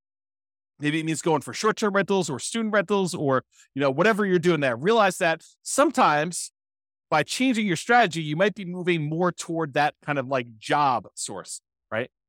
[0.80, 4.24] maybe it means going for short term rentals or student rentals or, you know, whatever
[4.24, 4.76] you're doing there.
[4.76, 6.52] Realize that sometimes
[7.10, 11.06] by changing your strategy, you might be moving more toward that kind of like job
[11.14, 11.60] source?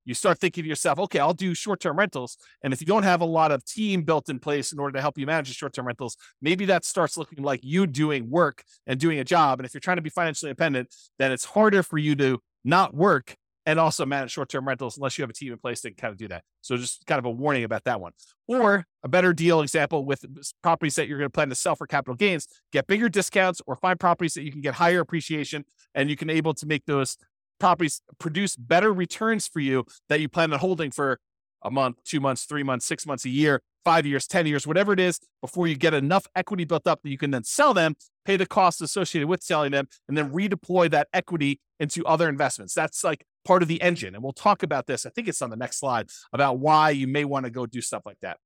[0.07, 2.37] You start thinking to yourself, okay, I'll do short term rentals.
[2.63, 5.01] And if you don't have a lot of team built in place in order to
[5.01, 8.63] help you manage the short term rentals, maybe that starts looking like you doing work
[8.87, 9.59] and doing a job.
[9.59, 12.95] And if you're trying to be financially independent, then it's harder for you to not
[12.95, 13.35] work
[13.65, 16.11] and also manage short-term rentals unless you have a team in place that can kind
[16.13, 16.41] of do that.
[16.61, 18.13] So just kind of a warning about that one.
[18.47, 20.23] Or a better deal example with
[20.63, 23.75] properties that you're going to plan to sell for capital gains, get bigger discounts or
[23.75, 27.17] find properties that you can get higher appreciation and you can able to make those
[27.59, 31.19] properties produce better returns for you that you plan on holding for
[31.63, 34.93] a month, two months, three months, six months, a year, five years, 10 years, whatever
[34.93, 37.95] it is, before you get enough equity built up that you can then sell them,
[38.25, 42.73] pay the costs associated with selling them, and then redeploy that equity into other investments.
[42.73, 44.13] That's like part of the engine.
[44.13, 45.05] And we'll talk about this.
[45.05, 47.81] I think it's on the next slide about why you may want to go do
[47.81, 48.37] stuff like that.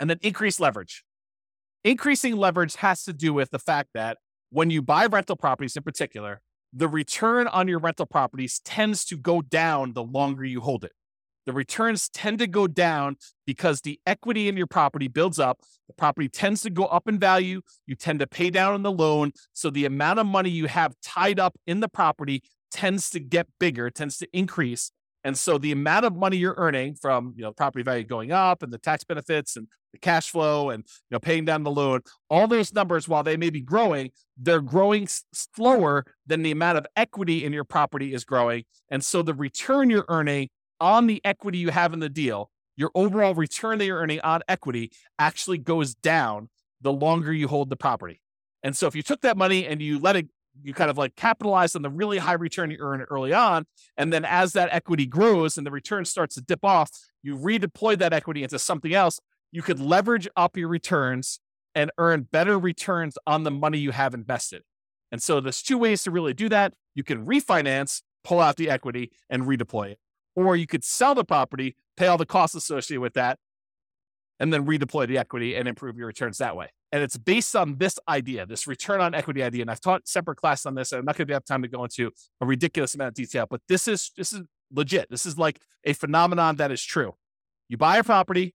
[0.00, 1.04] And then increase leverage.
[1.84, 4.18] Increasing leverage has to do with the fact that
[4.50, 6.40] when you buy rental properties in particular,
[6.72, 10.92] the return on your rental properties tends to go down the longer you hold it.
[11.44, 13.16] The returns tend to go down
[13.46, 15.58] because the equity in your property builds up.
[15.88, 17.62] The property tends to go up in value.
[17.86, 19.32] You tend to pay down on the loan.
[19.52, 23.48] So the amount of money you have tied up in the property tends to get
[23.58, 24.92] bigger, tends to increase.
[25.24, 28.62] And so the amount of money you're earning from, you know, property value going up
[28.62, 32.00] and the tax benefits and the cash flow and, you know, paying down the loan,
[32.28, 36.86] all those numbers, while they may be growing, they're growing slower than the amount of
[36.96, 38.64] equity in your property is growing.
[38.90, 40.48] And so the return you're earning
[40.80, 44.40] on the equity you have in the deal, your overall return that you're earning on
[44.48, 46.48] equity actually goes down
[46.80, 48.20] the longer you hold the property.
[48.64, 50.28] And so if you took that money and you let it
[50.62, 53.66] you kind of like capitalize on the really high return you earn early on.
[53.96, 56.90] And then as that equity grows and the return starts to dip off,
[57.22, 59.20] you redeploy that equity into something else.
[59.50, 61.40] You could leverage up your returns
[61.74, 64.62] and earn better returns on the money you have invested.
[65.10, 66.74] And so there's two ways to really do that.
[66.94, 69.98] You can refinance, pull out the equity, and redeploy it.
[70.34, 73.38] Or you could sell the property, pay all the costs associated with that,
[74.40, 76.68] and then redeploy the equity and improve your returns that way.
[76.92, 79.62] And it's based on this idea, this return on equity idea.
[79.62, 80.92] And I've taught separate class on this.
[80.92, 83.46] And I'm not going to have time to go into a ridiculous amount of detail,
[83.48, 85.10] but this is this is legit.
[85.10, 87.14] This is like a phenomenon that is true.
[87.68, 88.54] You buy a property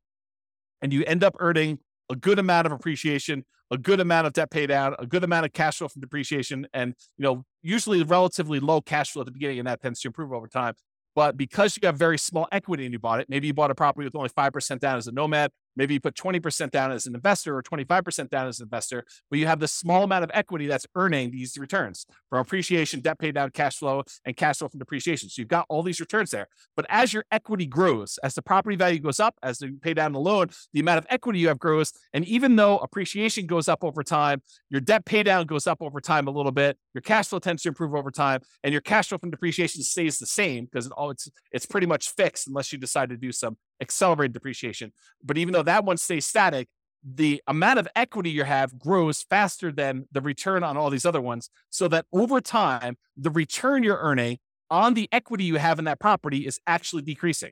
[0.82, 1.80] and you end up earning
[2.10, 5.46] a good amount of appreciation, a good amount of debt pay down, a good amount
[5.46, 9.32] of cash flow from depreciation, and you know, usually relatively low cash flow at the
[9.32, 10.74] beginning, and that tends to improve over time.
[11.16, 13.76] But because you have very small equity and you bought it, maybe you bought a
[13.76, 17.16] property with only 5% down as a nomad, maybe you put 20% down as an
[17.16, 20.68] investor or 25% down as an investor, but you have this small amount of equity
[20.68, 24.80] that's earning these returns from appreciation, debt pay down, cash flow, and cash flow from
[24.80, 25.30] depreciation.
[25.30, 26.48] So you've got all these returns there.
[26.76, 30.12] But as your equity grows, as the property value goes up, as you pay down
[30.12, 31.94] the loan, the amount of equity you have grows.
[32.14, 36.02] And even though appreciation goes up over time, your debt pay down goes up over
[36.02, 39.10] time a little bit, your cash flow tends to improve over time, and your cash
[39.10, 42.72] flow from depreciation stays the same because it all it's it's pretty much fixed unless
[42.72, 44.92] you decide to do some accelerated depreciation.
[45.24, 46.68] But even though that one stays static,
[47.04, 51.22] the amount of equity you have grows faster than the return on all these other
[51.22, 51.50] ones.
[51.70, 56.00] So that over time, the return you're earning on the equity you have in that
[56.00, 57.52] property is actually decreasing.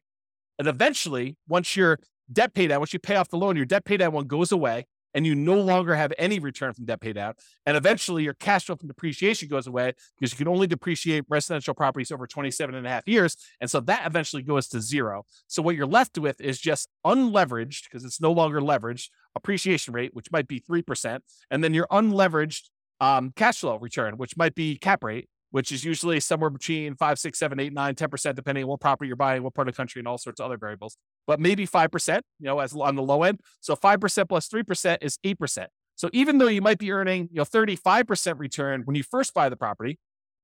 [0.59, 1.99] And eventually, once your
[2.31, 4.51] debt pay down, once you pay off the loan, your debt pay down one goes
[4.51, 4.85] away
[5.15, 7.37] and you no longer have any return from debt paid out.
[7.65, 11.73] And eventually your cash flow from depreciation goes away because you can only depreciate residential
[11.73, 13.37] properties over 27 and a half years.
[13.61, 15.25] And so that eventually goes to zero.
[15.47, 20.13] So what you're left with is just unleveraged because it's no longer leveraged appreciation rate,
[20.13, 21.19] which might be 3%.
[21.49, 25.83] And then your unleveraged um, cash flow return, which might be cap rate, which is
[25.83, 29.43] usually somewhere between five, six, seven, eight, nine, 10%, depending on what property you're buying,
[29.43, 30.97] what part of the country, and all sorts of other variables.
[31.27, 33.39] But maybe 5%, you know, as on the low end.
[33.61, 35.67] So 5% plus 3% is 8%.
[35.95, 39.47] So even though you might be earning, you know, 35% return when you first buy
[39.49, 39.97] the property,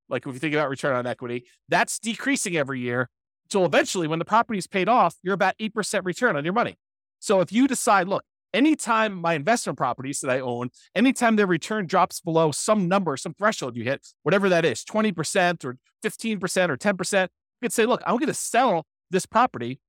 [0.09, 3.09] like if you think about return on equity, that's decreasing every year
[3.49, 6.77] So eventually, when the property is paid off, you're about 8% return on your money.
[7.19, 8.23] So if you decide, look,
[8.53, 13.33] anytime my investment properties that I own, anytime their return drops below some number, some
[13.33, 17.27] threshold you hit, whatever that is, 20% or 15% or 10%, you
[17.61, 19.79] could say, look, I'm going to sell this property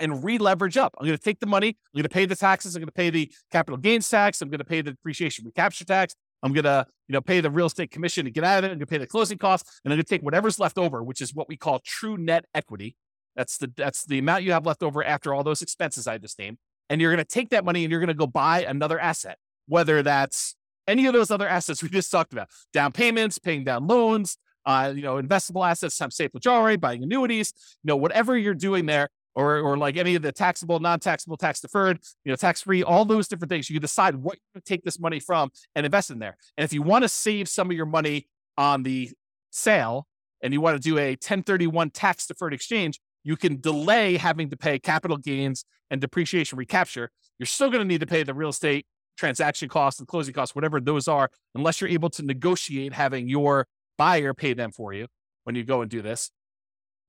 [0.00, 0.94] and re-leverage up.
[0.98, 1.68] I'm going to take the money.
[1.68, 2.76] I'm going to pay the taxes.
[2.76, 4.40] I'm going to pay the capital gains tax.
[4.40, 6.14] I'm going to pay the depreciation recapture tax.
[6.42, 8.68] I'm going to, you know, pay the real estate commission to get out of it.
[8.68, 11.02] I'm going to pay the closing costs, and I'm going to take whatever's left over,
[11.02, 12.96] which is what we call true net equity.
[13.34, 16.38] That's the that's the amount you have left over after all those expenses I just
[16.38, 16.58] named.
[16.90, 19.38] And you're going to take that money and you're going to go buy another asset,
[19.66, 20.54] whether that's
[20.86, 24.92] any of those other assets we just talked about, down payments, paying down loans, uh,
[24.94, 29.08] you know, investable assets, some safe majority, buying annuities, you know, whatever you're doing there,
[29.34, 33.04] or or like any of the taxable, non-taxable, tax deferred, you know, tax free, all
[33.04, 33.70] those different things.
[33.70, 36.36] You can decide what to take this money from and invest in there.
[36.56, 38.26] And if you want to save some of your money
[38.56, 39.10] on the
[39.50, 40.08] sale
[40.42, 44.56] and you want to do a 1031 tax deferred exchange, you can delay having to
[44.56, 47.10] pay capital gains and depreciation recapture.
[47.38, 48.86] You're still going to need to pay the real estate
[49.18, 53.66] transaction costs and closing costs, whatever those are, unless you're able to negotiate having your
[53.98, 55.08] buyer pay them for you
[55.44, 56.30] when you go and do this.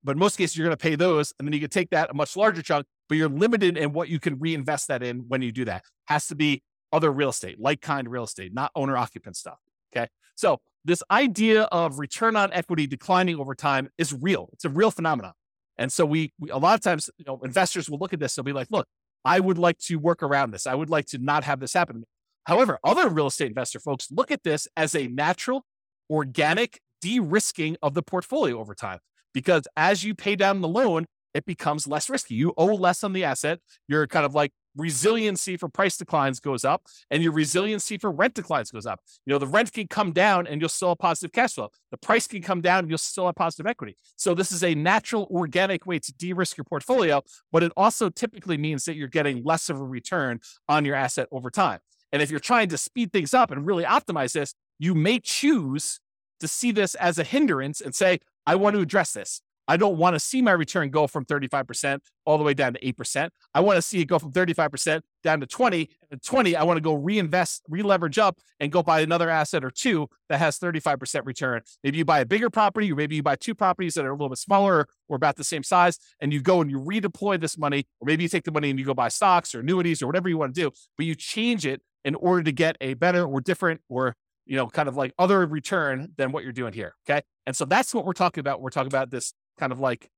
[0.04, 2.10] But in most cases, you're going to pay those, and then you can take that
[2.10, 5.42] a much larger chunk, but you're limited in what you can reinvest that in when
[5.42, 5.84] you do that.
[6.08, 9.60] Has to be other real estate, like kind real estate, not owner occupant stuff.
[9.96, 10.08] Okay.
[10.36, 14.50] So this idea of return on equity declining over time is real.
[14.52, 15.32] It's a real phenomenon.
[15.80, 18.36] And so we, we, a lot of times, you know, investors will look at this.
[18.36, 18.86] They'll be like, look,
[19.26, 20.68] I would like to work around this.
[20.68, 22.04] I would like to not have this happen.
[22.44, 25.64] However, other real estate investor folks look at this as a natural,
[26.10, 29.00] organic de-risking of the portfolio over time.
[29.34, 32.36] Because as you pay down the loan, it becomes less risky.
[32.36, 33.60] You owe less on the asset.
[33.88, 38.34] You're kind of like resiliency for price declines goes up and your resiliency for rent
[38.34, 39.02] declines goes up.
[39.26, 41.70] You know, the rent can come down and you'll still have positive cash flow.
[41.92, 43.98] The price can come down and you'll still have positive equity.
[44.16, 48.58] So this is a natural organic way to de-risk your portfolio, but it also typically
[48.58, 51.80] means that you're getting less of a return on your asset over time.
[52.12, 56.00] And if you're trying to speed things up and really optimize this, you may choose
[56.40, 59.42] to see this as a hindrance and say, I want to address this.
[59.70, 62.80] I don't want to see my return go from 35% all the way down to
[62.80, 63.30] 8%.
[63.54, 65.90] I want to see it go from 35% down to 20.
[66.10, 69.70] And 20, I want to go reinvest, re-leverage up and go buy another asset or
[69.70, 71.62] two that has 35% return.
[71.84, 74.14] Maybe you buy a bigger property, or maybe you buy two properties that are a
[74.14, 77.56] little bit smaller or about the same size, and you go and you redeploy this
[77.56, 80.08] money, or maybe you take the money and you go buy stocks or annuities or
[80.08, 83.24] whatever you want to do, but you change it in order to get a better
[83.24, 84.16] or different or
[84.50, 86.96] you know, kind of like other return than what you're doing here.
[87.08, 87.22] Okay.
[87.46, 88.62] And so that's what we're talking about.
[88.62, 90.10] We're talking about this kind of like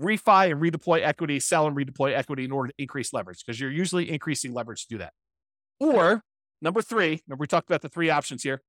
[0.00, 3.70] refi and redeploy equity, sell and redeploy equity in order to increase leverage because you're
[3.70, 5.12] usually increasing leverage to do that.
[5.80, 6.22] Or
[6.62, 8.62] number three, remember we talked about the three options here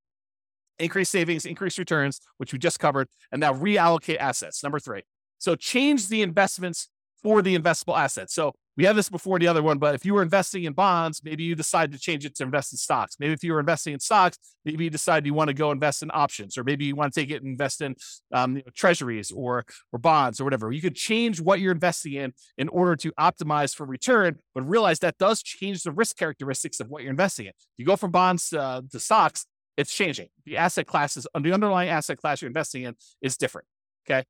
[0.80, 4.62] increase savings, increase returns, which we just covered, and now reallocate assets.
[4.62, 5.02] Number three.
[5.40, 6.90] So change the investments
[7.22, 8.34] for the investable assets.
[8.34, 11.22] So we had this before the other one, but if you were investing in bonds,
[11.24, 13.16] maybe you decide to change it to invest in stocks.
[13.20, 16.04] Maybe if you were investing in stocks, maybe you decide you want to go invest
[16.04, 17.96] in options, or maybe you want to take it and invest in
[18.32, 20.72] um, you know, treasuries or or bonds or whatever.
[20.72, 25.00] You could change what you're investing in in order to optimize for return, but realize
[25.00, 27.54] that does change the risk characteristics of what you're investing in.
[27.78, 30.28] You go from bonds uh, to stocks, it's changing.
[30.46, 33.68] The asset classes, the underlying asset class you're investing in is different.
[34.10, 34.24] Okay.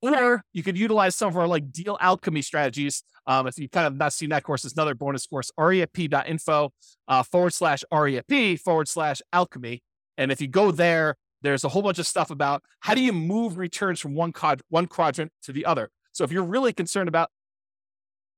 [0.00, 3.02] Or you could utilize some of our like deal alchemy strategies.
[3.26, 6.72] Um, if you've kind of not seen that course, it's another bonus course, refp.info
[7.08, 9.82] uh, forward slash REFP forward slash alchemy.
[10.16, 13.12] And if you go there, there's a whole bunch of stuff about how do you
[13.12, 15.90] move returns from one, quad- one quadrant to the other.
[16.12, 17.30] So if you're really concerned about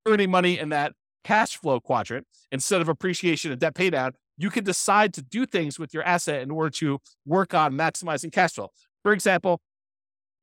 [0.07, 0.93] earning money in that
[1.25, 5.79] cash flow quadrant instead of appreciation and debt paydown, you can decide to do things
[5.79, 8.69] with your asset in order to work on maximizing cash flow.
[9.03, 9.61] For example,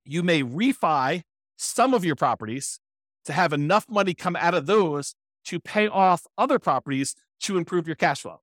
[0.08, 1.24] you may refi
[1.58, 2.80] some of your properties
[3.26, 7.88] to have enough money come out of those to pay off other properties to improve
[7.88, 8.42] your cash flow.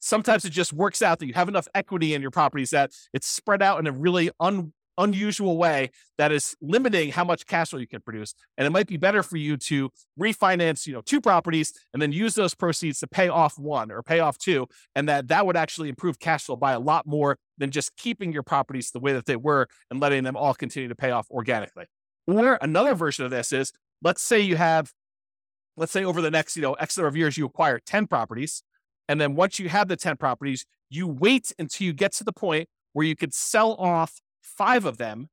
[0.00, 3.26] Sometimes it just works out that you have enough equity in your properties that it's
[3.26, 7.78] spread out in a really un, unusual way that is limiting how much cash flow
[7.78, 8.34] you can produce.
[8.56, 12.12] And it might be better for you to refinance, you know, two properties and then
[12.12, 14.66] use those proceeds to pay off one or pay off two.
[14.94, 18.32] And that that would actually improve cash flow by a lot more than just keeping
[18.32, 21.30] your properties the way that they were and letting them all continue to pay off
[21.30, 21.84] organically.
[22.26, 24.92] Or another version of this is let's say you have,
[25.76, 28.64] let's say over the next, you know, X number of years, you acquire 10 properties.
[29.08, 32.32] And then once you have the 10 properties, you wait until you get to the
[32.32, 35.28] point where you could sell off five of them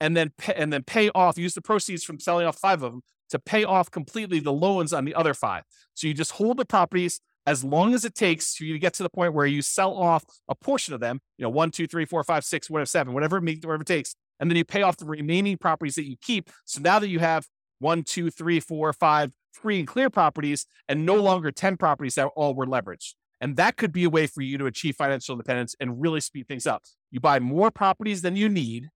[0.00, 2.92] and then pay, and then pay off use the proceeds from selling off five of
[2.92, 5.62] them to pay off completely the loans on the other five
[5.94, 8.94] so you just hold the properties as long as it takes for you to get
[8.94, 11.86] to the point where you sell off a portion of them, you know, one, two,
[11.86, 14.64] three, four, five, six, whatever, seven, whatever it, makes, whatever it takes, and then you
[14.64, 16.50] pay off the remaining properties that you keep.
[16.64, 17.46] So now that you have
[17.78, 22.28] one, two, three, four, five free and clear properties, and no longer 10 properties that
[22.36, 23.14] all were leveraged.
[23.40, 26.46] And that could be a way for you to achieve financial independence and really speed
[26.46, 26.82] things up.
[27.10, 28.88] You buy more properties than you need,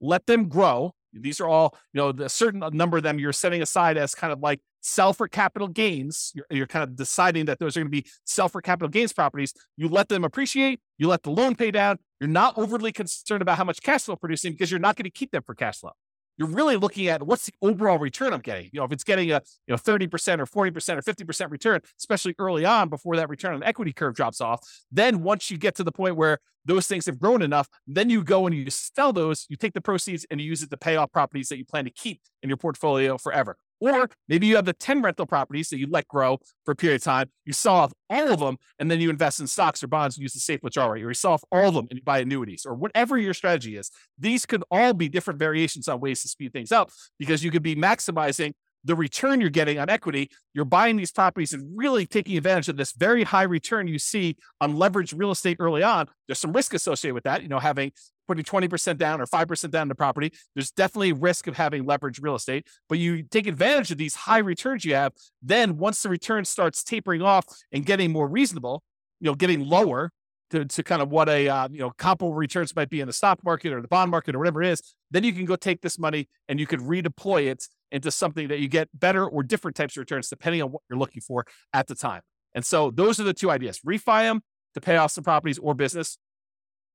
[0.00, 0.94] let them grow.
[1.12, 4.32] These are all, you know, a certain number of them you're setting aside as kind
[4.32, 6.30] of like sell for capital gains.
[6.34, 9.12] You're, you're kind of deciding that those are going to be sell for capital gains
[9.12, 9.54] properties.
[9.76, 11.98] You let them appreciate, you let the loan pay down.
[12.20, 15.10] You're not overly concerned about how much cash flow producing because you're not going to
[15.10, 15.92] keep them for cash flow
[16.36, 18.70] you're really looking at what's the overall return I'm getting.
[18.72, 20.04] You know, if it's getting a you know 30%
[20.40, 24.40] or 40% or 50% return, especially early on before that return on equity curve drops
[24.40, 28.10] off, then once you get to the point where those things have grown enough, then
[28.10, 30.76] you go and you sell those, you take the proceeds and you use it to
[30.76, 33.56] pay off properties that you plan to keep in your portfolio forever.
[33.80, 36.96] Or maybe you have the 10 rental properties that you let grow for a period
[36.96, 37.30] of time.
[37.44, 40.22] You sell off all of them and then you invest in stocks or bonds and
[40.22, 42.20] use the safe withdrawal rate, or you sell off all of them and you buy
[42.20, 43.90] annuities, or whatever your strategy is.
[44.18, 47.62] These could all be different variations on ways to speed things up because you could
[47.62, 48.52] be maximizing
[48.84, 52.76] the return you're getting on equity, you're buying these properties and really taking advantage of
[52.76, 56.06] this very high return you see on leveraged real estate early on.
[56.28, 57.92] There's some risk associated with that, you know, having
[58.26, 60.32] putting 20% down or 5% down the property.
[60.54, 64.38] There's definitely risk of having leveraged real estate, but you take advantage of these high
[64.38, 65.12] returns you have.
[65.42, 68.82] Then once the return starts tapering off and getting more reasonable,
[69.20, 70.10] you know, getting lower
[70.50, 73.12] to, to kind of what a uh, you know comparable returns might be in the
[73.12, 75.80] stock market or the bond market or whatever it is, then you can go take
[75.80, 79.76] this money and you could redeploy it into something that you get better or different
[79.76, 82.20] types of returns depending on what you're looking for at the time.
[82.54, 84.42] And so those are the two ideas: refi them
[84.74, 86.18] to pay off some properties or business,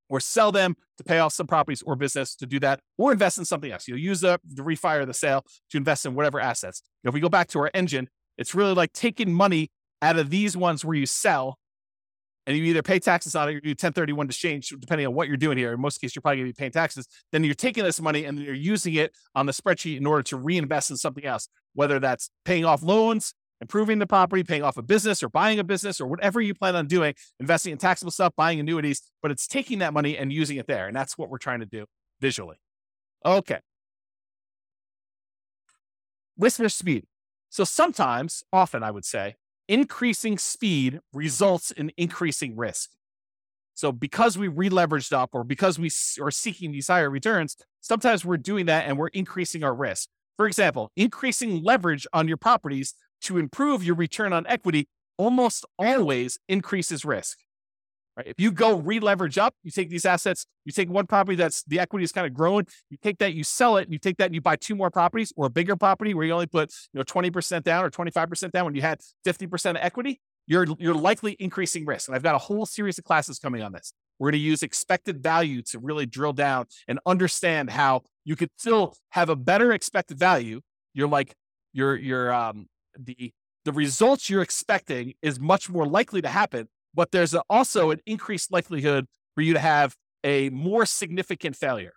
[0.10, 3.38] or sell them to pay off some properties or business to do that, or invest
[3.38, 3.88] in something else.
[3.88, 6.82] You'll use the, the refi or the sale to invest in whatever assets.
[7.04, 10.58] If we go back to our engine, it's really like taking money out of these
[10.58, 11.60] ones where you sell
[12.48, 15.28] and you either pay taxes on it or you do 1031 exchange, depending on what
[15.28, 15.74] you're doing here.
[15.74, 17.08] In most cases, you're probably going to be paying taxes.
[17.32, 20.38] Then you're taking this money and you're using it on the spreadsheet in order to
[20.38, 24.82] reinvest in something else, whether that's paying off loans, improving the property, paying off a
[24.82, 28.34] business or buying a business or whatever you plan on doing, investing in taxable stuff,
[28.36, 30.88] buying annuities, but it's taking that money and using it there.
[30.88, 31.86] And that's what we're trying to do
[32.20, 32.58] visually.
[33.26, 33.60] Okay.
[36.38, 37.06] Listener speed.
[37.50, 39.36] So sometimes, often I would say,
[39.68, 42.92] increasing speed results in increasing risk.
[43.74, 45.90] So because we re-leveraged up or because we
[46.22, 50.10] are seeking these higher returns, sometimes we're doing that and we're increasing our risk.
[50.38, 56.40] For example, increasing leverage on your properties to improve your return on equity almost always
[56.48, 57.40] increases risk.
[58.16, 58.28] Right?
[58.28, 61.80] If you go re-leverage up, you take these assets, you take one property that's the
[61.80, 64.36] equity is kind of growing, you take that, you sell it, you take that and
[64.36, 67.04] you buy two more properties or a bigger property where you only put you know
[67.04, 71.86] 20% down or 25% down when you had 50% of equity, you're you're likely increasing
[71.86, 72.10] risk.
[72.10, 73.94] And I've got a whole series of classes coming on this.
[74.18, 78.50] We're going to use expected value to really drill down and understand how you could
[78.58, 80.60] still have a better expected value.
[80.94, 81.36] You're like
[81.72, 82.68] your your um
[82.98, 83.34] the
[83.66, 88.00] the results you're expecting is much more likely to happen, but there's a, also an
[88.06, 91.94] increased likelihood for you to have a more significant failure.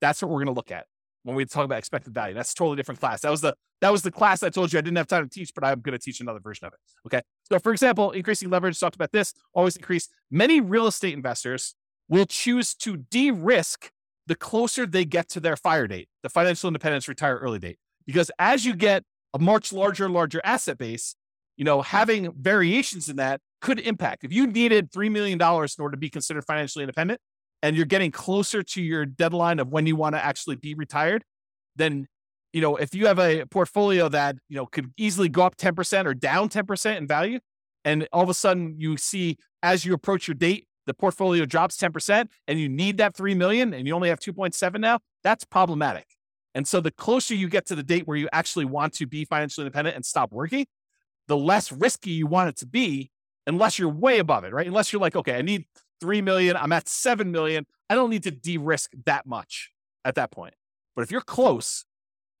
[0.00, 0.86] That's what we're going to look at
[1.22, 2.34] when we talk about expected value.
[2.34, 3.22] That's a totally different class.
[3.22, 5.30] That was the that was the class I told you I didn't have time to
[5.30, 6.78] teach, but I'm going to teach another version of it.
[7.06, 7.22] Okay.
[7.44, 8.80] So, for example, increasing leverage.
[8.80, 9.34] Talked about this.
[9.52, 10.08] Always increase.
[10.30, 11.74] Many real estate investors
[12.08, 13.90] will choose to de-risk
[14.26, 18.30] the closer they get to their fire date, the financial independence retire early date, because
[18.38, 19.04] as you get
[19.36, 21.14] a much larger, larger asset base,
[21.58, 24.24] you know, having variations in that could impact.
[24.24, 27.20] If you needed $3 million in order to be considered financially independent
[27.62, 31.22] and you're getting closer to your deadline of when you want to actually be retired,
[31.76, 32.06] then,
[32.54, 36.06] you know, if you have a portfolio that, you know, could easily go up 10%
[36.06, 37.38] or down 10% in value,
[37.84, 41.76] and all of a sudden you see as you approach your date, the portfolio drops
[41.76, 46.15] 10% and you need that 3 million and you only have 2.7 now, that's problematic.
[46.56, 49.26] And so the closer you get to the date where you actually want to be
[49.26, 50.66] financially independent and stop working,
[51.28, 53.10] the less risky you want it to be,
[53.46, 54.66] unless you're way above it, right?
[54.66, 55.66] Unless you're like, okay, I need
[56.00, 57.66] 3 million, I'm at 7 million.
[57.90, 59.70] I don't need to de risk that much
[60.02, 60.54] at that point.
[60.94, 61.84] But if you're close,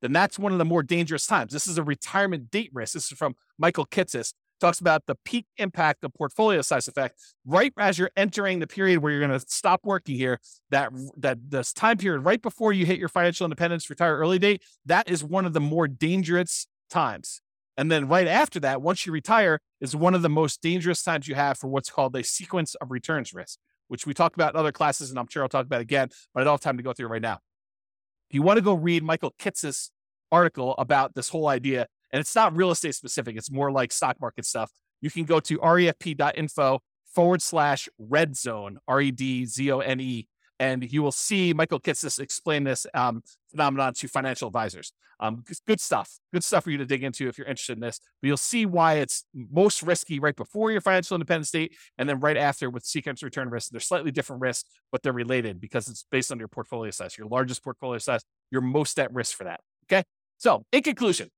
[0.00, 1.52] then that's one of the more dangerous times.
[1.52, 2.94] This is a retirement date risk.
[2.94, 7.72] This is from Michael Kitces talks about the peak impact of portfolio size effect right
[7.78, 10.40] as you're entering the period where you're going to stop working here
[10.70, 14.62] that that this time period right before you hit your financial independence retire early date
[14.84, 17.40] that is one of the more dangerous times.
[17.76, 21.28] And then right after that once you retire is one of the most dangerous times
[21.28, 24.58] you have for what's called a sequence of returns risk which we talked about in
[24.58, 26.78] other classes and i'm sure i'll talk about it again but i don't have time
[26.78, 27.38] to go through right now.
[28.30, 29.90] If you want to go read michael Kitces'
[30.32, 33.36] article about this whole idea and it's not real estate specific.
[33.36, 34.70] It's more like stock market stuff.
[35.00, 36.80] you can go to refp.info
[37.14, 40.28] forward slash red zone, R E D Z O N E,
[40.58, 44.92] and you will see Michael Kitces explain this um, phenomenon to financial advisors.
[45.18, 46.18] Um, good stuff.
[46.32, 48.00] Good stuff for you to dig into if you're interested in this.
[48.20, 52.20] But you'll see why it's most risky right before your financial independence date and then
[52.20, 53.70] right after with sequence return risk.
[53.70, 57.16] They're slightly different risks, but they're related because it's based on your portfolio size.
[57.16, 59.60] Your largest portfolio size, you're most at risk for that.
[59.90, 60.04] Okay.
[60.38, 61.30] So, in conclusion,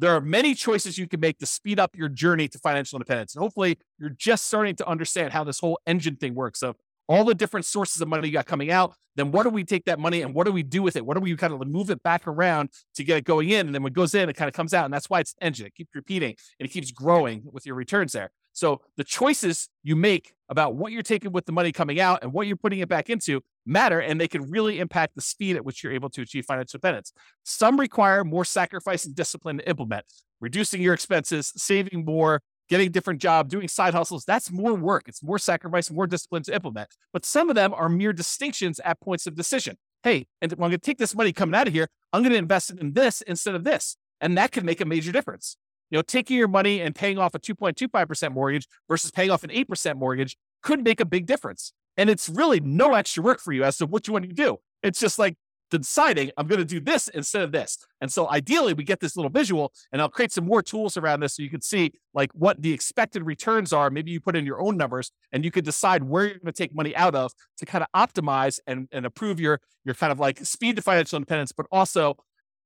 [0.00, 3.34] there are many choices you can make to speed up your journey to financial independence.
[3.34, 6.76] And hopefully, you're just starting to understand how this whole engine thing works of
[7.06, 8.94] all the different sources of money you got coming out.
[9.16, 11.04] Then what do we take that money and what do we do with it?
[11.04, 13.66] What do we kind of move it back around to get it going in?
[13.66, 14.84] And then when it goes in, it kind of comes out.
[14.84, 15.66] And that's why it's an engine.
[15.66, 18.30] It keeps repeating and it keeps growing with your returns there.
[18.52, 22.32] So the choices you make about what you're taking with the money coming out and
[22.32, 25.64] what you're putting it back into matter, and they can really impact the speed at
[25.64, 27.12] which you're able to achieve financial independence.
[27.44, 30.04] Some require more sacrifice and discipline to implement,
[30.40, 35.02] reducing your expenses, saving more, getting a different job, doing side hustles, that's more work.
[35.08, 36.88] It's more sacrifice, more discipline to implement.
[37.12, 39.76] But some of them are mere distinctions at points of decision.
[40.04, 41.88] Hey, and I'm going to take this money coming out of here.
[42.12, 43.96] I'm going to invest it in this instead of this.
[44.20, 45.56] And that can make a major difference.
[45.90, 49.50] You know, taking your money and paying off a 2.25% mortgage versus paying off an
[49.50, 51.72] 8% mortgage could make a big difference.
[52.00, 54.56] And it's really no extra work for you as to what you want to do.
[54.82, 55.36] It's just like
[55.70, 57.76] deciding I'm going to do this instead of this.
[58.00, 61.20] And so ideally we get this little visual and I'll create some more tools around
[61.20, 63.90] this so you can see like what the expected returns are.
[63.90, 66.52] Maybe you put in your own numbers and you could decide where you're going to
[66.52, 70.18] take money out of to kind of optimize and, and improve your, your kind of
[70.18, 72.16] like speed to financial independence, but also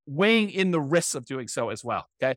[0.07, 2.07] weighing in the risks of doing so as well.
[2.23, 2.37] Okay.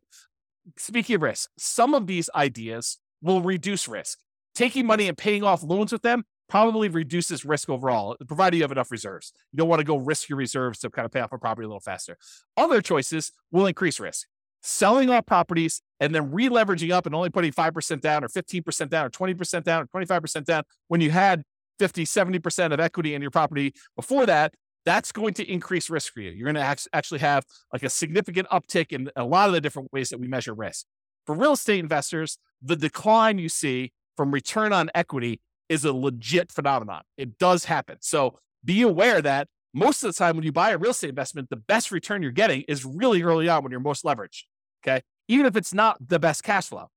[0.80, 4.18] Speaking of risk, some of these ideas will reduce risk.
[4.56, 8.72] Taking money and paying off loans with them probably reduces risk overall, provided you have
[8.72, 9.34] enough reserves.
[9.52, 11.66] You don't want to go risk your reserves to kind of pay off a property
[11.66, 12.18] a little faster.
[12.56, 14.28] Other choices will increase risk.
[14.62, 19.06] Selling off properties and then re-leveraging up and only putting 5% down or 15% down
[19.06, 21.44] or 20% down or 25% down when you had
[21.80, 26.22] 50, 70% of equity in your property before that, that's going to increase risk for
[26.22, 26.32] you.
[26.32, 27.44] You're going to actually have
[27.74, 30.86] like a significant uptick in a lot of the different ways that we measure risk.
[31.26, 36.52] For real estate investors, the decline you see from return on equity is a legit
[36.52, 37.02] phenomenon.
[37.18, 37.98] It does happen.
[38.02, 41.50] So be aware that most of the time when you buy a real estate investment,
[41.50, 44.44] the best return you're getting is really early on when you're most leveraged.
[44.84, 45.02] Okay.
[45.28, 46.88] Even if it's not the best cash flow.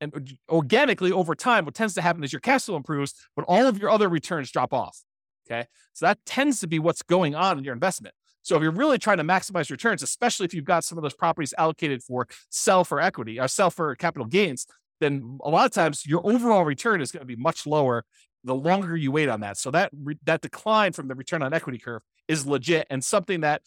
[0.00, 3.66] And organically over time, what tends to happen is your cash flow improves, but all
[3.66, 5.02] of your other returns drop off.
[5.50, 5.66] Okay.
[5.94, 8.14] So that tends to be what's going on in your investment.
[8.42, 11.14] So if you're really trying to maximize returns, especially if you've got some of those
[11.14, 14.66] properties allocated for sell for equity or sell for capital gains,
[15.00, 18.04] then a lot of times your overall return is going to be much lower
[18.44, 19.56] the longer you wait on that.
[19.56, 23.40] So that re- that decline from the return on equity curve is legit and something
[23.40, 23.62] that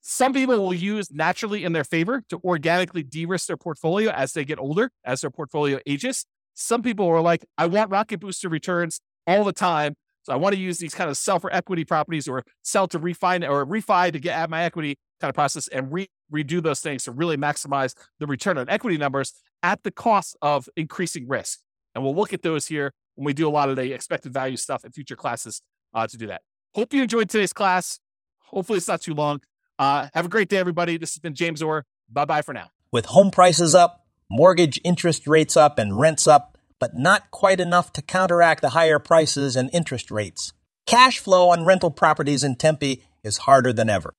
[0.00, 4.44] some people will use naturally in their favor to organically de-risk their portfolio as they
[4.44, 6.24] get older, as their portfolio ages.
[6.54, 9.96] Some people are like, I want rocket booster returns all the time.
[10.22, 12.98] So I want to use these kind of sell for equity properties or sell to
[12.98, 16.80] refine or refi to get at my equity kind of process and re- redo those
[16.80, 21.60] things to really maximize the return on equity numbers at the cost of increasing risk.
[21.94, 24.56] And we'll look at those here when we do a lot of the expected value
[24.56, 25.62] stuff in future classes
[25.94, 26.42] uh, to do that.
[26.74, 28.00] Hope you enjoyed today's class.
[28.38, 29.40] Hopefully, it's not too long.
[29.78, 30.98] Uh, have a great day, everybody.
[30.98, 31.84] This has been James Orr.
[32.10, 32.68] Bye bye for now.
[32.92, 37.92] With home prices up, mortgage interest rates up, and rents up, but not quite enough
[37.94, 40.52] to counteract the higher prices and interest rates.
[40.86, 44.12] Cash flow on rental properties in Tempe is harder than ever.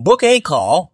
[0.00, 0.93] Book a call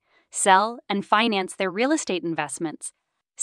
[0.31, 2.93] sell, and finance their real estate investments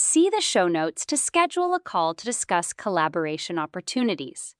[0.01, 4.55] See the show notes to schedule a call to discuss collaboration opportunities.